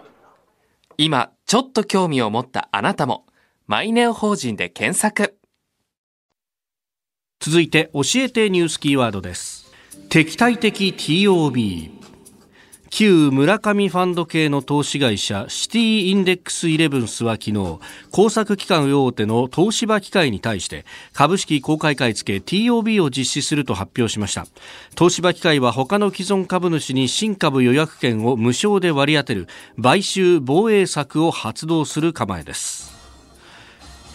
[0.97, 3.25] 今ちょっと興味を持ったあなたも
[3.65, 5.36] マイネオ法人で検索。
[7.39, 9.71] 続いて教えてニュースキーワードです。
[10.10, 11.94] 敵対的 TOB
[12.97, 17.79] 旧村上ファンド系の投資会社シティインデックスイレブンスは昨日
[18.10, 24.47] 工作機関大手の東芝機械に対して株式公開買い付け TOB を実施すると発表しました
[24.97, 29.49] 東芝機械は他の既存株主に新株予約権を無償で割り当てる
[29.84, 32.95] 買収防衛策を発動する構えです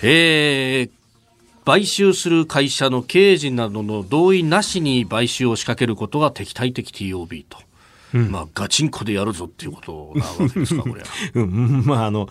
[0.03, 0.91] えー、
[1.67, 7.59] 買収する会社の経営陣などの同意なしに買収を仕掛けることが敵対的 TOB と。
[8.13, 11.03] まあ、ガチンコでやるぞっていうことなわけですか、これ。
[11.35, 12.29] うん、まあ、あの、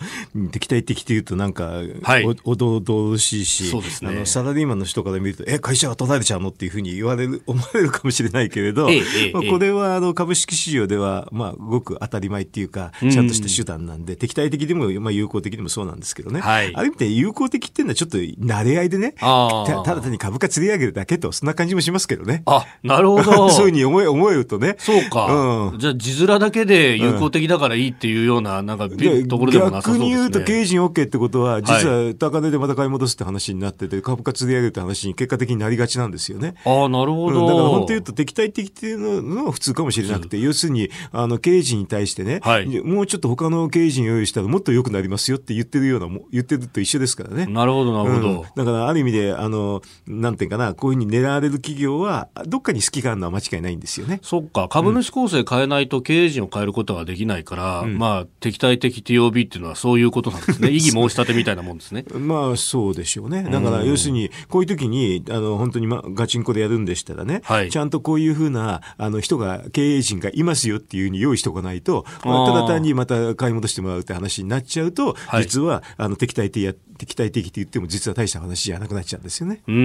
[0.52, 16.40] 敵対的というとなんか、はい、おどどしいし、そうですね、あの、サラリーマンの人から見ると、え、会社が取られちゃうのっていうふうに言われる、 思われるかもしれないけれど、ええまあ、これは、あの、株式市場では、まあ、ごく当たり前っていうか、ちゃんとした手段なんで、敵対的でも、まあ、有効的でもそうなんですけどね。
[16.40, 22.42] はい、ある意味で有効的っていうのはちょっと、慣れ合いでね、たただ単に株価釣り上げるだけと、そんな感じもしますけどね。
[22.46, 23.50] あ、なるほど。
[23.50, 24.76] そういうふうに思え、思えるとね。
[24.78, 25.26] そうか。
[25.26, 32.90] うん、じゃあ、字面だだけで有効的だからいいっていうような、なんか、ところでもなさそうです、ね、逆に言うと、経営陣 OK ってことは、実は高値でまた買い。
[32.90, 36.54] 戻すって話になってて、株価釣り上げるって話に結果的になりがちなんですよね。
[36.64, 47.46] ああ、なるほど、うん、だから本当言うと、敵対的っていうのは普通かもしれなくて、要するに、あの、経営陣に対してね、はい、もうちょっと他の経営陣用意したらもっと良くなりますよって言ってるような、言ってると一緒ですからね。
[47.46, 48.42] なるほど、なるほど、うん。
[48.42, 54.20] だから、ある意味で、あの、なんていうかな、こういうふうに狙われる企業は、どっかに好きがあるのは間違いないんですよね。
[54.22, 60.70] そっか、株主構成変えないと経営陣を変えることができきないから、うん、まあ、敵対的 TOB っていうのはそういうことなんですね。
[60.72, 62.04] 異議申し立てみたいなもんですね。
[62.12, 63.44] まあ、そうでしょうね。
[63.44, 79.62] だから、要するに、こういう時に、あの、本当に、ま、ガチンコでやるんでしたらね、はい、ちゃんとこういうふうな、あの、人が、経営陣がいますよっていうふうに用意しておかないと、まあ、ただ単にまた買い戻してもらうって話になっちゃうと、はい、実は、あの、敵対的や、敵対的って言っても実は大した話じゃなくなっちゃうんですよね。
[79.66, 79.78] うんう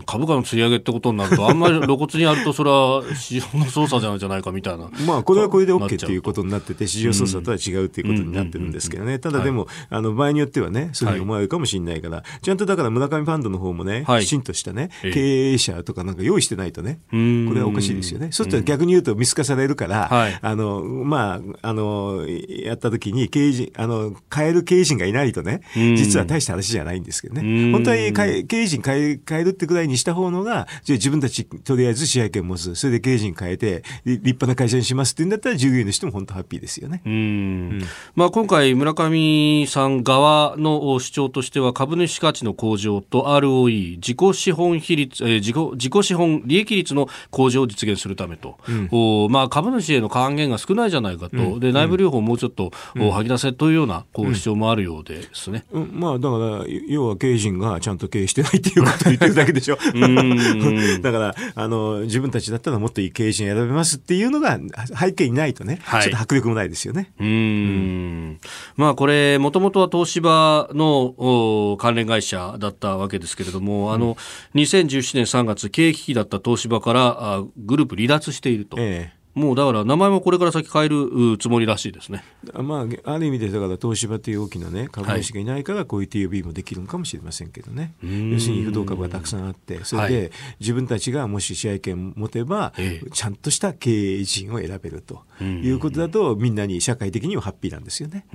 [0.00, 4.90] ん株価の釣り上げってことになると、あんまり露骨にやると、それは市場の操作じゃないじゃないかみたいな。
[5.06, 9.18] まあ、これはこれで OK っていうことになってて、市場操作とは違うっていうことになってるんですけどね。
[9.18, 17.16] ただでも、あの、場合によってはね、そういうふうに思われるかもしれないから、ちゃんとだから村上ファンドの方もね、きちんとしたね、経営者とかなんか用意してないとね、こ
[17.54, 18.28] れはおかしいですよね。
[18.32, 20.08] そうすると逆に言うと見透かされるから、
[20.40, 27.72] あの、まあ、あの、やった時に経営陣、あの、変える経営陣がいないとね、実は大した話じゃないんですけどね。
[27.72, 37.02] 本当は経営陣変え変えるってくらいにした方のが、じゃあ自分たちとりあえず試合権持つ、それで経営陣変えて、立派な会社にしますって言うんだったら従業員の人も本当ハッピーですよね。
[37.04, 37.82] うん。
[38.14, 55.90] まあ、今回、村上さん側の主張としては株主価値の向上と ROE 自己資本比率、えー、自己自己資本利益率の向上を実現するためと、うん、おまあ、株主への還元が少ないじゃないかと、うん、で内部留保をもうちょっと、うん、吐き出せというようなこう主張もあるようですね、うん。
[55.92, 59.78] まあ、だから要は経営陣がちゃんと経営してないっていうことを言ってるだけでしょ。
[61.02, 64.58] だからあの自分たちだったらもっといい経営陣選べますっていうのが
[64.98, 67.12] 背景にないとね、はい、ちょっと迫力もないですよね。
[67.18, 68.40] うん
[68.76, 74.16] まあこれ、もともとは東芝の関連会社だったわけですけれども、うん、あの、
[74.54, 78.76] 2017年3月、経営危機だった東芝からあグループ離脱していると。
[78.78, 82.24] ええもうだから名前もこれから先変えるつもりらしいですね。
[82.54, 92.72] まあ、ある意味でだから東芝という大きな、ね、株主がいないからこういう TOB もできるのかもしれませんけどね、要するに不動株がたくさんあってそれで自分たちがもし試合権持てば、
[93.12, 98.26] ちゃんとした経営陣を選べるということだとみんなに社会的にはハッピーなんですよね。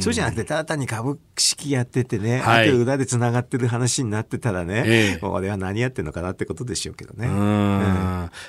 [0.00, 7.28] そうじゃなくてただ単に株式やっててね、はい、裏でつながってる話になってたらね、ええ、俺は何やってんのかなってことでしょうけどね。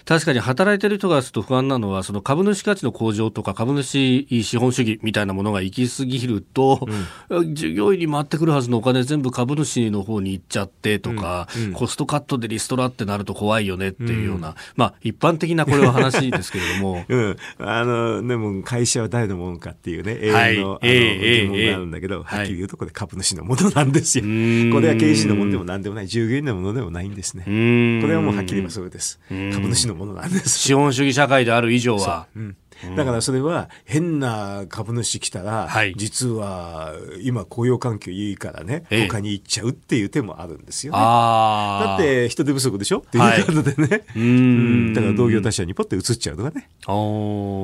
[0.05, 6.87] 確かに働いてる人がすると不安なのは、その株主価値の向上とか株主資本主義みたいなものが行き過ぎると、
[7.29, 17.05] うん、従業員に回ってくるはずのお金全部株主の方に行っちゃってとか、うんうん、コストカットでリストラってなると怖いよねっていうような、まあ一般的なこれは話ですけれども。
[17.09, 17.35] うん。
[17.59, 24.23] あの、でも会社は誰のものかっていうね、永遠の,、あの疑問があるんだけど、はっきり言うとこれ株主のものなんですよ。
[24.23, 27.43] これは経営者のものでも何でもない、従業員のものでもないんですね。
[27.45, 29.19] これはもうはっきり言えばそうです。
[29.29, 30.59] 株主のものなんです。
[30.59, 32.27] 資本主義社会である以上は。
[32.35, 32.55] うん
[32.95, 40.97] だからそれは変な株主来たら、はい、実は今雇用環境いいからね、他に行っちゃうっていう手もあるんですよね。
[40.99, 42.99] だって人手不足でしょ？
[42.99, 46.69] っていうことでね、はい、 うんだから同業他社にポッて移っちゃうとかね。
[46.87, 46.91] う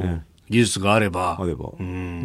[0.08, 1.36] ん技術があれば。
[1.40, 1.72] あれば。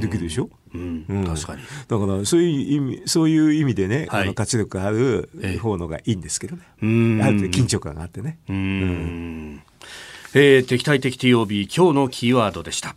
[0.00, 0.48] できるでしょ？
[0.74, 1.62] うん、うん、確かに。
[1.88, 5.28] だからそういう意味、そういう意味でね、はい、あの活力がある
[5.60, 6.62] 方のがいいんですけどね。
[6.82, 7.20] うん。
[7.22, 8.38] ある程度緊張感があってね。
[8.48, 8.56] うん。
[8.56, 9.62] うん
[10.34, 12.96] えー、敵対的 TOB 今日のキーワードでした。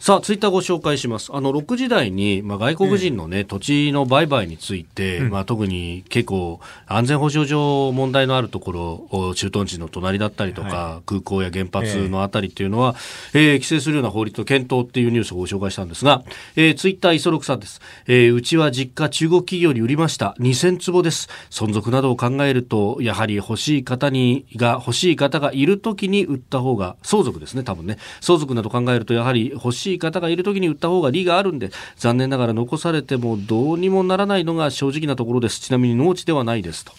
[0.00, 1.30] さあ、ツイッターご紹介します。
[1.34, 12.94] あの、6時台に、まあ、外国人のね、土地の売買について、まあ、特に結構、安全保障上問題のあるところ、お駐屯地の隣だったりとか、空港や原発のあたりっていうのは、
[13.34, 16.22] えー規制するような法律の検討っていうニュースをご紹介したんですが、
[16.54, 17.80] えーツイッターイソロクさんです。
[18.06, 20.36] えーうちは実家中国企業に売りました。
[20.38, 21.28] 2000坪です。
[21.50, 27.98] 存続などを考えると、やはり欲しい方に、が、欲しい方がいるときに売った方が、相続ですね、多分ね。
[28.20, 35.60] 相続など考えると、やはり欲しい方がいるときに売った方が利があるんで、残念ながら残されてもどうにもならないのが正直なところです。
[35.60, 36.92] ちなみに農地ではないですと、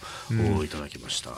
[0.58, 1.32] おいただきました。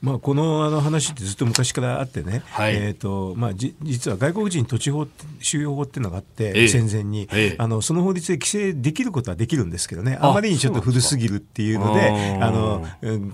[0.00, 2.76] まあ、このあの話ってずっと昔からあってね、はい。
[2.76, 5.06] えーとまあ、じ実は外国人土地法
[5.40, 6.68] 収容法っていうのがあって、ええ。
[6.68, 7.56] 戦前に、ええ。
[7.58, 10.18] あのその法律で規制できることはできるんですけどね。
[10.20, 13.32] ああまりにちょっと古すぎるっていうのであの、うん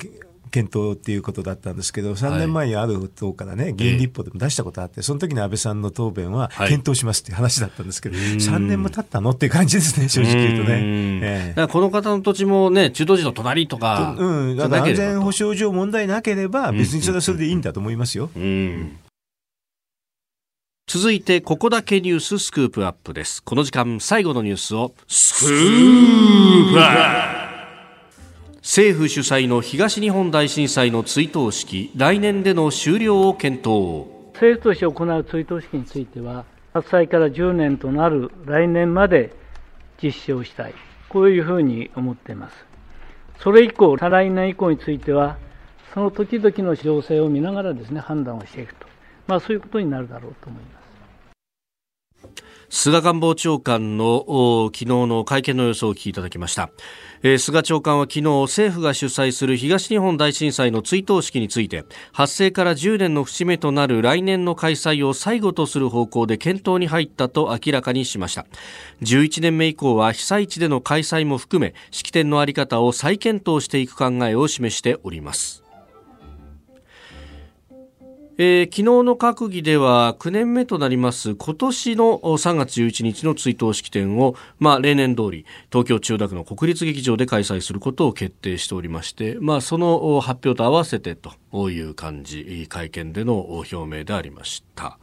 [0.51, 6.69] 検討っていうことだったんですけど、3年前にある党からね、議員立法でも出したことあって、その時の安倍さんの答弁ははい。
[6.69, 10.75] 検討しますっていう話だったんですけど、3年も経ったのっていう感じですね、正直言うとね。
[10.75, 11.21] うん。
[11.23, 11.49] ええ。
[11.51, 18.31] だからこの方の土地もね、中東地の隣とか、うん、だから安全保障上問題なければ、別にそれはそれでいいんだと思いますよ。
[18.35, 18.99] うん。
[20.93, 23.45] 続いて、ここだけニューススクープアップです。
[23.45, 27.40] この時間、最後のニュースを、スクープアップ
[28.63, 34.07] 政府主催の東日本大震災の追悼式、来年での終了を検討。
[34.35, 36.45] 政府として行う追悼式については、
[36.75, 39.35] 発災から10年となる来年まで
[40.03, 40.75] 実施をしたい、
[41.09, 42.67] こういうふうに思っています。
[43.39, 45.39] それ以降、再来年以降については、
[45.95, 48.87] その時々の情勢を見ながらですね、判断をしていくと、
[49.27, 50.80] まあ、そういうことになるだろうと思います。
[52.73, 56.71] 菅官房長官の昨日の会見の様子をお聞きいただきました、
[57.25, 68.47] えー菅長官は昨日政府が主催する東日本大震災の追悼式について発生から10年の節目となる来年の開催を最後とする方向で検討に入ったと明らかにしました。
[69.03, 75.65] 11年目以降は被災地での開催も含め式典の在り方を再検討していく考えを示しております。
[78.43, 91.35] えー昨日の閣議では9年目となります今年のお3月11日の追悼式典を、まあ、例年通り東京千代田区の国立劇場で開催することを決定しておりまして、まあ、そのお発表と合わせてと
[91.69, 94.99] いう感じ会見でのお表明でありました。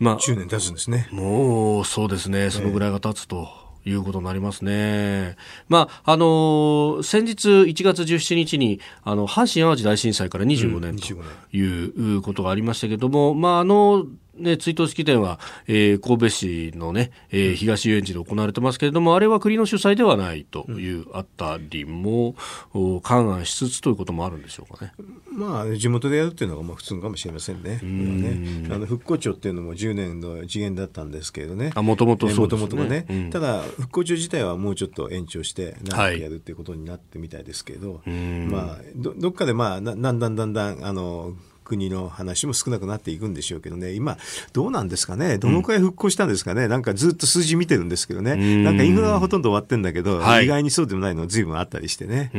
[0.00, 1.08] まあ10年経つんですね。
[1.12, 2.50] もう、そうですね。
[2.50, 3.69] そのぐらいが経つと。
[3.84, 5.36] いうことになりますね。
[5.68, 14.06] まあ、あのー先日1月17日に、あの、阪神淡路大震災から25年と25いうことがありましたけども、まあ、あの、
[14.40, 22.34] ね、追悼式典は、えー神戸市のね、えー東遊園地で行われてますけれども、あれは国の主催ではないというあたりも、
[22.72, 24.92] お勘案しつつということもあるんでしょうかね。
[25.32, 27.78] まあ、地元でやるっていうのがまあ普通かもしれませんね。
[27.80, 28.66] これはね。
[28.70, 31.72] あの復興庁っていうのも10年の次元だったんですけれどね。
[31.74, 32.42] あ元々そうですね。
[32.42, 33.30] もともとね、うん。
[33.30, 36.18] ただ、復興庁自体はもうちょっと延長して、はい。
[36.18, 38.48] 長くやるっていうことになってみたいですけど、ん。
[38.50, 41.34] まあ、どどっかで、まあ、なだんだんだんだん、あの、
[41.64, 44.18] 国の話も少なくなっていくんでしょうけどね、今、
[44.52, 48.64] どうなんですかね、どのくらい復興したんですかね、なんかずっと数字見てるんですけどね、ん。
[48.64, 50.44] なんかインフラはほとんど終わってんだけど、はい。
[50.44, 52.30] 意外にそうでもないのずいぶんあったりしてね。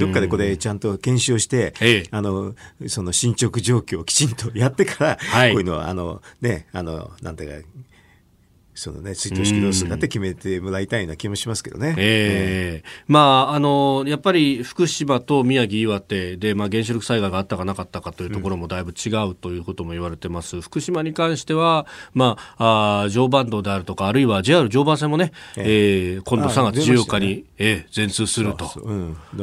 [0.00, 2.08] どっかでこれちゃんと検証して、ええ。
[2.10, 2.54] あの、
[2.86, 5.52] その進捗状況をきちんとやってから、はい。
[5.52, 7.68] こういうのは、あの、ね、あの、なんていうか、
[8.78, 11.94] そのね、追悼式どうするかって決めてもらいたいような気もしますけどね。
[11.98, 20.60] ええまあ、あの、やっぱり福島と宮城、岩手で、まあ、原子力災害があったかなかったかというところもだいぶ違うということも言われてます。
[20.60, 28.66] 福島に関しては、まあ、あー常磐道であるとか、あるいは JR 常磐線もね、ええ今度あ3月14日出ましたねに、ええ全通すると。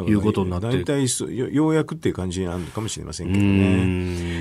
[0.08, 3.84] いうことになって大体よようやくっていう感じになるのかもしれませんけどうね。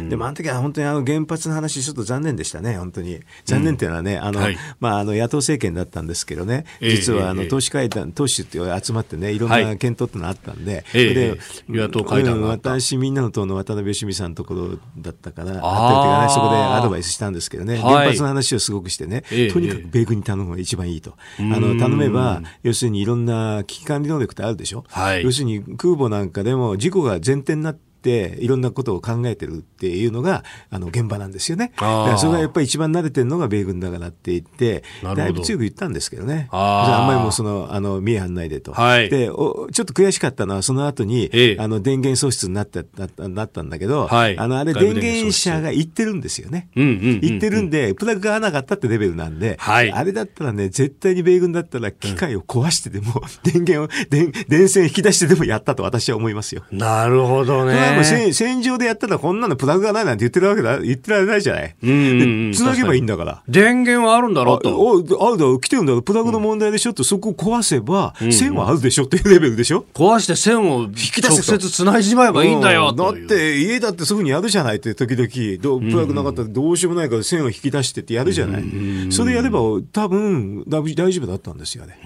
[0.02, 3.20] んでもあの時は本当にあの原発の話ちょっと残念でしたね、本当に。
[3.44, 7.34] 残念っていうのはね、あの、はいまあ、あの野党政権だったんですけどね、ええ実はあええ。
[7.34, 9.78] の党首会談、党首って集まってね、いろんはない。
[9.78, 11.72] 検討ってのがあったんで、ええでええ。
[11.72, 12.72] 与野党会談があった。
[12.72, 17.82] うん私、みんなの党の渡辺義美さんのところだったから、あったりとあーかね、そこでアドバイスしたんですけどね、はい。
[17.82, 21.14] 原発の話をすごくしてね、ええとにかく米軍に頼むのが一番いいと。
[21.38, 24.84] あの頼めば、要するにいろんな危機管理能力ってあるでしょ。
[24.88, 25.24] はい。
[25.24, 31.72] 要するに空母なんかでも事故が前提になって、いろんなことを考えてるっていうのが、あの、現場なんですよね。
[31.78, 36.48] それがやっぱり一番慣れてるのが米軍だからって言ってだいぶ強く言ったんですけどね。
[36.50, 38.72] あーあんまりもうその、あの、見え張んないでと。
[38.72, 46.68] はいでお、ちょっと悔しかったのは、その後に、ええあの、電源喪失になった、なったなったんだけど、はいあの、あれ、電源車が行ってるんですよね。
[46.76, 56.64] うんうんうんうん行ってるんで、プラグが合わなかったってレベルなんで、はいあれだったらね、絶対に米軍だったら機械を壊してでも、電源を、電、電線引き出してでもやったと私は思いますよ。
[56.70, 57.74] なるほどね。
[57.96, 61.76] これはでも戦戦場でやったらこんなのプラグがないなんて言ってるわけだ、言ってられないじゃない。
[61.82, 63.42] うんで繋げばいいんだから。
[63.48, 64.70] 電源はあるんだろうと。
[64.70, 66.90] あおあるだろ、来てるんだろ、プラグの問題でしょ。
[66.90, 69.84] って、そこを壊せば、線はあるでしょっていうレベルでしょ。
[69.94, 72.92] 壊して線をき出直接繋いじまえばいいんだよう。
[72.92, 72.96] ん。
[72.96, 73.14] だっ。
[73.14, 75.62] て家だってそういうふうにやるじゃないって時々。
[75.62, 78.64] どうプラグなかったらどうしようもないから線を引き出してってやるじゃない。
[79.10, 79.60] それやれば
[79.92, 81.98] 多分だ大丈夫だったんですよね。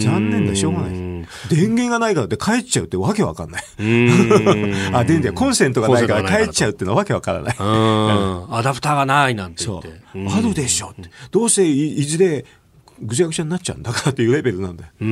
[0.00, 0.54] 残念だ。
[0.54, 0.90] しょうがない。
[1.50, 3.62] 電源がないからって帰っちゃうってわけわかんない。
[4.92, 8.54] あ電源コンセントがないから帰っちゃうってのはわけわからないうん。
[8.54, 9.88] アダプターがないなんて言って。
[10.14, 11.10] あるでしょって。
[11.30, 12.44] どうせいいずれ
[13.00, 14.90] ぐちゃぐちゃになっちゃうんだからっていうレベルなんだよ。
[15.00, 15.08] うん。
[15.08, 15.10] う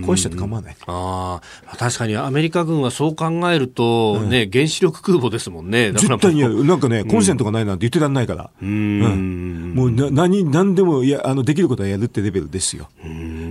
[0.00, 0.04] ん。
[0.04, 0.76] 壊しちゃって構わない。
[0.86, 5.92] ああ、確かにアメリカ軍はそう考えると、ね、原子力空母ですもんね。
[5.92, 8.50] 絶対になんかねコンセントがないなんて言ってらんないから。
[8.60, 9.74] うん。
[9.74, 12.88] もうな何何でもやあのできることはやるってレベルですよ。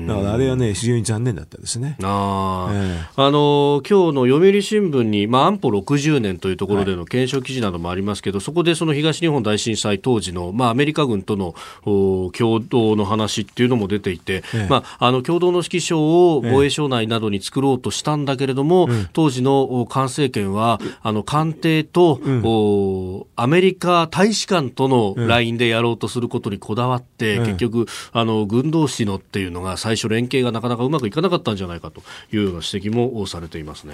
[0.08, 1.98] だからあれはね、非常に残念だったですね。
[2.04, 3.08] ああ、ええ。
[3.16, 14.68] あの今日の読売新聞に、まあ、安保60年というところでの検証記事などもありますけど、そこでその東日本大震災当時の、まあ、アメリカ軍とのお共同の話っていうのも出ていて、ええ。
[14.70, 33.94] まあ、あの共同の指揮所を防衛省内などに作ろうとしたんだけれども、当時のお菅政権はあの官邸と、おアメリカ大使館とのラインでやろうとすることにこだわって、うん結局あの軍同士のっていうのが最初連携がなかなかうまくいかなかったんじゃないかというような指摘もされていますね。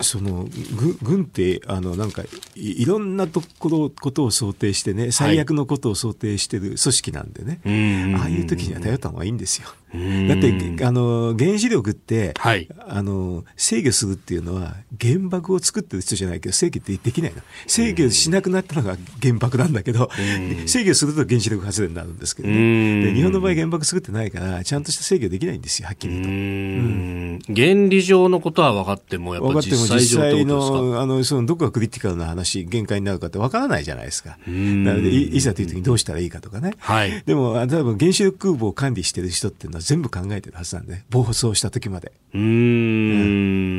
[0.00, 2.22] その軍軍ってあのなんか
[2.54, 9.68] いいろんなところことを想定してね、最悪のことを想定してる組織なんでね、んああいう時には頼った方がいいんですよ。
[9.96, 17.42] んだってあの原子力って、はいあの制御するっていうのは原爆を作ってる人じゃないけど制御ってできないの。
[17.66, 20.10] 制御しなくなったのが原爆なんだけど、
[20.66, 23.12] 制御すると原子力発電になるんですけどうね。
[23.14, 27.52] 日本の場合原爆作ってないからちゃんとした制御できないんですよはっきりう言うと。
[27.52, 30.76] ん原理上のことは分かっても、やっぱ実際上ってことですか？
[30.76, 34.38] の、あの、その、どこがクリティカルな話、限界になるかって分からないじゃないですか。
[34.48, 36.74] んなので、いいざという時にどうしたらいいかとかね。
[36.78, 37.22] はい。
[37.26, 42.12] でも、あ多分原子力空母を管理してる人っていうのは全部考えてるはずなんで、暴走した時まで。
[42.34, 42.40] うー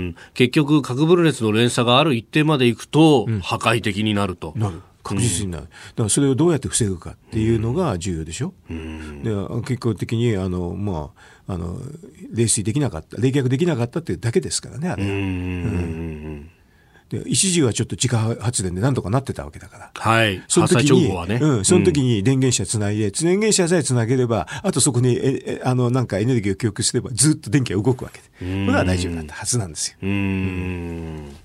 [0.09, 4.53] ん結局、核分裂の連鎖がある一定までいくと、破壊的になると。
[4.55, 4.81] なる。
[5.03, 5.63] 確実になる。
[5.65, 8.53] だからそれをどうやって防ぐかっていうのが重要でしょ？
[8.69, 9.31] で
[9.67, 11.11] 結果的に、あの、ま
[11.45, 11.77] あ、あの、
[12.31, 15.09] 冷水できなかった、冷却できなかったっていうだけですからね、あれは。
[15.09, 16.49] うん
[17.13, 19.91] で一時はちょっと自家発電でなんとかなってたわけだから。
[19.93, 20.43] はい。
[20.47, 21.39] その時に、ね。
[21.41, 28.25] うん、その時に電源車つないで、電源車さえつなげれば、あとそこに、え、えあの、なんかエネルギーを供給すれば、ずっと電気が動くわけで。
[28.65, 29.97] これは大丈夫だったはずなんですよ。
[30.01, 31.35] うーん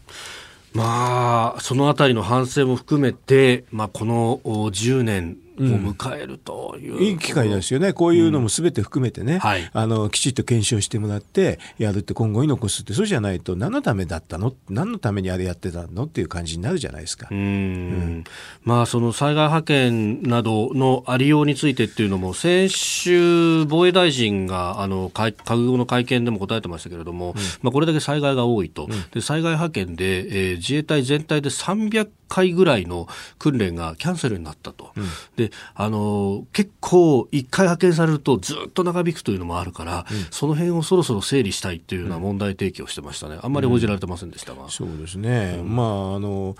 [0.72, 7.92] まあ、そのあたりの反省も含めて、まあ、このお10年を迎えるという、いい機会ですよね。
[7.92, 9.70] こういうのも全て含めてね、はい。
[9.72, 14.54] あの、きちっと検証してもらって、やるって今後に残すって、そうじゃないと、何のためだったの？
[14.68, 16.04] 何のためにあれやってたの？
[16.04, 17.28] っていう感じになるじゃないですか。
[17.30, 18.24] うーん。
[18.62, 33.08] まあ、その災害派遣などのありようについてっていうのも、先週、防衛大臣があの会閣議後の会見でも答えてましたけれども、まあ、これだけ災害が多いと、で災害派遣で、えー自衛隊全体で300回ぐらいの
[33.38, 34.92] 訓練がキャンセルになったと、
[35.36, 44.68] であの結構、1回派遣されるとずっと長引くというのもあるから、その辺をそろそろ整理したいというような問題提起をしてましたね、あんまり報じられてませんでしたが。
[44.68, 46.56] そうですね、まああの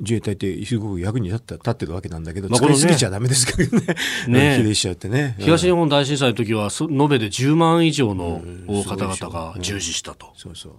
[0.00, 2.78] 自衛隊ってすごく役に立った立ってるわけなんだけど、まあこのね。
[2.78, 3.96] 使いすぎちゃダメですからね、
[4.28, 4.56] ね。
[4.58, 5.36] 比例しちゃってね。
[5.38, 8.42] 東日本大震災の時はそ延べで10万以上の
[8.84, 10.32] 方々が従事したと。
[10.36, 10.72] そうそう。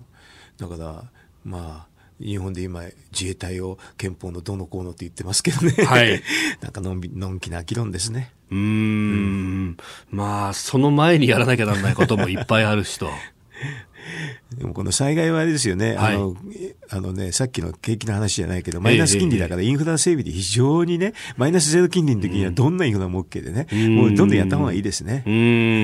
[0.58, 1.04] だから、
[1.44, 1.89] まあ、
[2.20, 5.72] 日本で今、自衛隊を憲法のどのこうのって言ってますけどね。
[5.86, 6.22] はい
[6.62, 8.34] なんかのんび、のんきな議論ですね。
[8.52, 9.78] うーん。
[10.10, 13.10] まあ、その前にやらなきゃならないこともいっぱいあるしと。
[14.58, 16.16] でもこの災害はあれですよね、はい。
[16.16, 16.36] あの
[16.90, 25.24] あのね、さっきの景気の話じゃないけど、マイナス金利だからインフラ整備で非常にね、マイナスゼロ金利の時にはどんなインフラも OK でね、もうどんどんやった方がいいですね。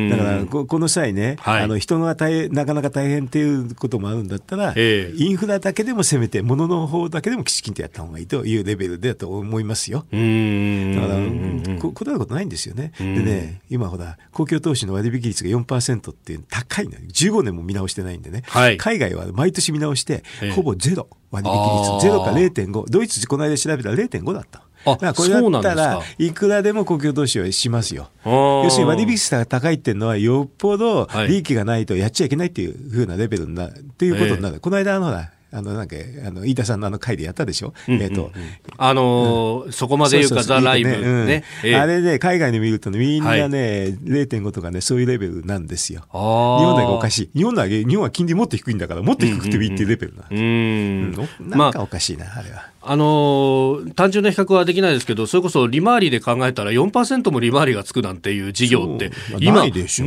[0.10, 1.64] だからこ、この際ね、はい。
[1.64, 5.16] あの人が大変なかなか大変っていうこともあるんだったら、ええ。
[5.16, 10.00] インフラだけでもせめて、物の方だけでもきちんとやった方がいいというレベルだと思いますよ。
[10.00, 12.92] だから、こ断ることないんですよね。
[12.98, 17.00] でね、今ほら、公共投資の割引率が4%っていう高いのよ。
[17.12, 18.44] 15年も見直してないんでね。
[18.48, 21.08] はい海外は毎年見直してええ、ほぼゼロ。
[21.32, 22.08] 割引率。
[22.08, 22.86] ゼロか0.5。
[22.90, 24.64] ドイツこの間調べたら0.5だった。
[24.86, 28.10] あこれだったら、いくらでも公共投資をしますよ。
[28.24, 34.60] 要するに割引率が高いっていうのは、よっぽどはい利益がないとやっちゃいけないっていうふうなレベルになる、っていうことになる。
[34.60, 35.96] この間、あのほら、あのなんか
[36.28, 38.32] あの飯田さんのあの回でやったでしょ、うんうんうん、えっ、ー、と、
[38.78, 43.50] あのーうん、そこまで言うかザライブね、うん、あれね海外で見るとねみんなね、はい、
[43.94, 46.02] 0.5とかねそういうレベルなんですよ。
[46.02, 47.38] 日本だけおかしい。
[47.38, 51.28] 日本だけ日本は金利もっと低いんだからもっと低くてもいいっていうレベルなんうん。
[51.40, 52.75] うん、なんかおかしいな、あれは。
[52.88, 60.02] あの単純な比較はできないですけど、それこそ利回りで考えたら4%も利回りがつくなんていう事業って、今、ないです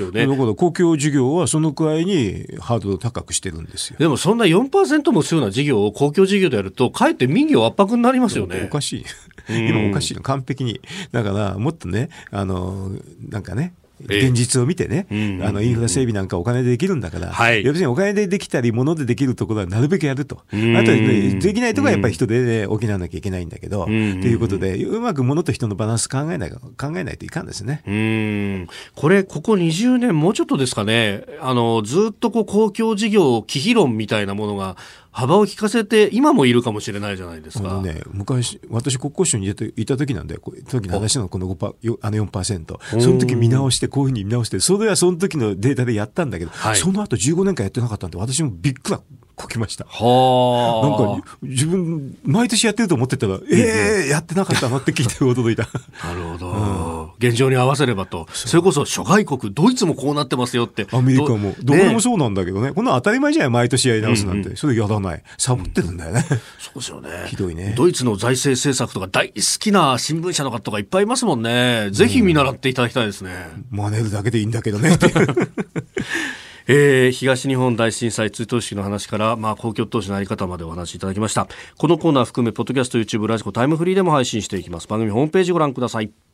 [0.00, 0.26] よね。
[0.26, 3.96] だから公共事業はそのくらいにハードルを高くしてるんですよ。
[3.98, 8.62] でもそんな4%もするような事業を公共事業でやると、かえって民業圧迫になりますよね。
[8.64, 9.04] おかしい。
[9.48, 10.80] 今おかしいの、完璧に。
[11.10, 12.90] だから、もっとね、あの、
[13.28, 13.74] なんかね、
[14.06, 15.06] 現実を見てね、
[15.42, 26.58] あのインフラ整備なんかお金でできるんだから、はい、要するにお金でできたり、物でできるところはなるべくやると、あと、ね、できないところはやっぱり人で、ね、補わなきゃいけないんだけど、ということで、うまく物と人のバランス考えない考
[26.96, 27.82] えないといかんですね。
[27.86, 28.68] うん。
[28.94, 34.76] これ、ここ20年、もうちょっとですかね、あのずっとこう公共事業、忌避論みたいなものが
[35.12, 37.80] 幅を利かせて今もいるかもしれないじゃないですか。
[37.82, 40.42] ね、昔私国交省にいた時なんだよ。
[40.68, 49.00] 時の話のこの5あの4%その時見直してこういうふうに見直してそれはその時のデータでやったんだけど、はい、その後15年間やってなかったんで私もびっくら
[49.40, 49.84] こきました。
[49.84, 55.68] はなんか、自分、毎年やってると思ってたら、ええー、やってなかったなって聞いて驚いた。
[56.04, 58.26] なるほど、うん、現状に合わせればと。
[58.32, 60.86] それこそ諸外国、ドイツもこうなってますよって。
[60.92, 61.54] アメリカも。
[61.62, 62.72] どこでもそうなんだけどね。
[62.72, 64.40] こんな当たり前じゃない毎年やり直すなんて。
[64.40, 65.22] うんうん、それやらない。
[65.38, 66.24] サボってるんだよね。
[66.58, 67.08] そうですよね。
[67.26, 67.74] ひどいね。
[67.76, 71.88] ドイツの財政政策とか大好きな新聞社の方とかいっぱいいますもんね。
[71.92, 73.30] ぜひ見習っていただきたいですね。
[73.70, 74.96] 真似るだけでいいんだけどね。
[76.66, 81.48] えー、東日本大震災追悼式の話から、まあ、公共投資のあり方までお話しいただきました。
[81.78, 84.88] このコーナー含めポッドキャスト YouTube ラジコタイムフリーでも配信していきます。
[84.88, 86.29] 番組ホームページご覧ください。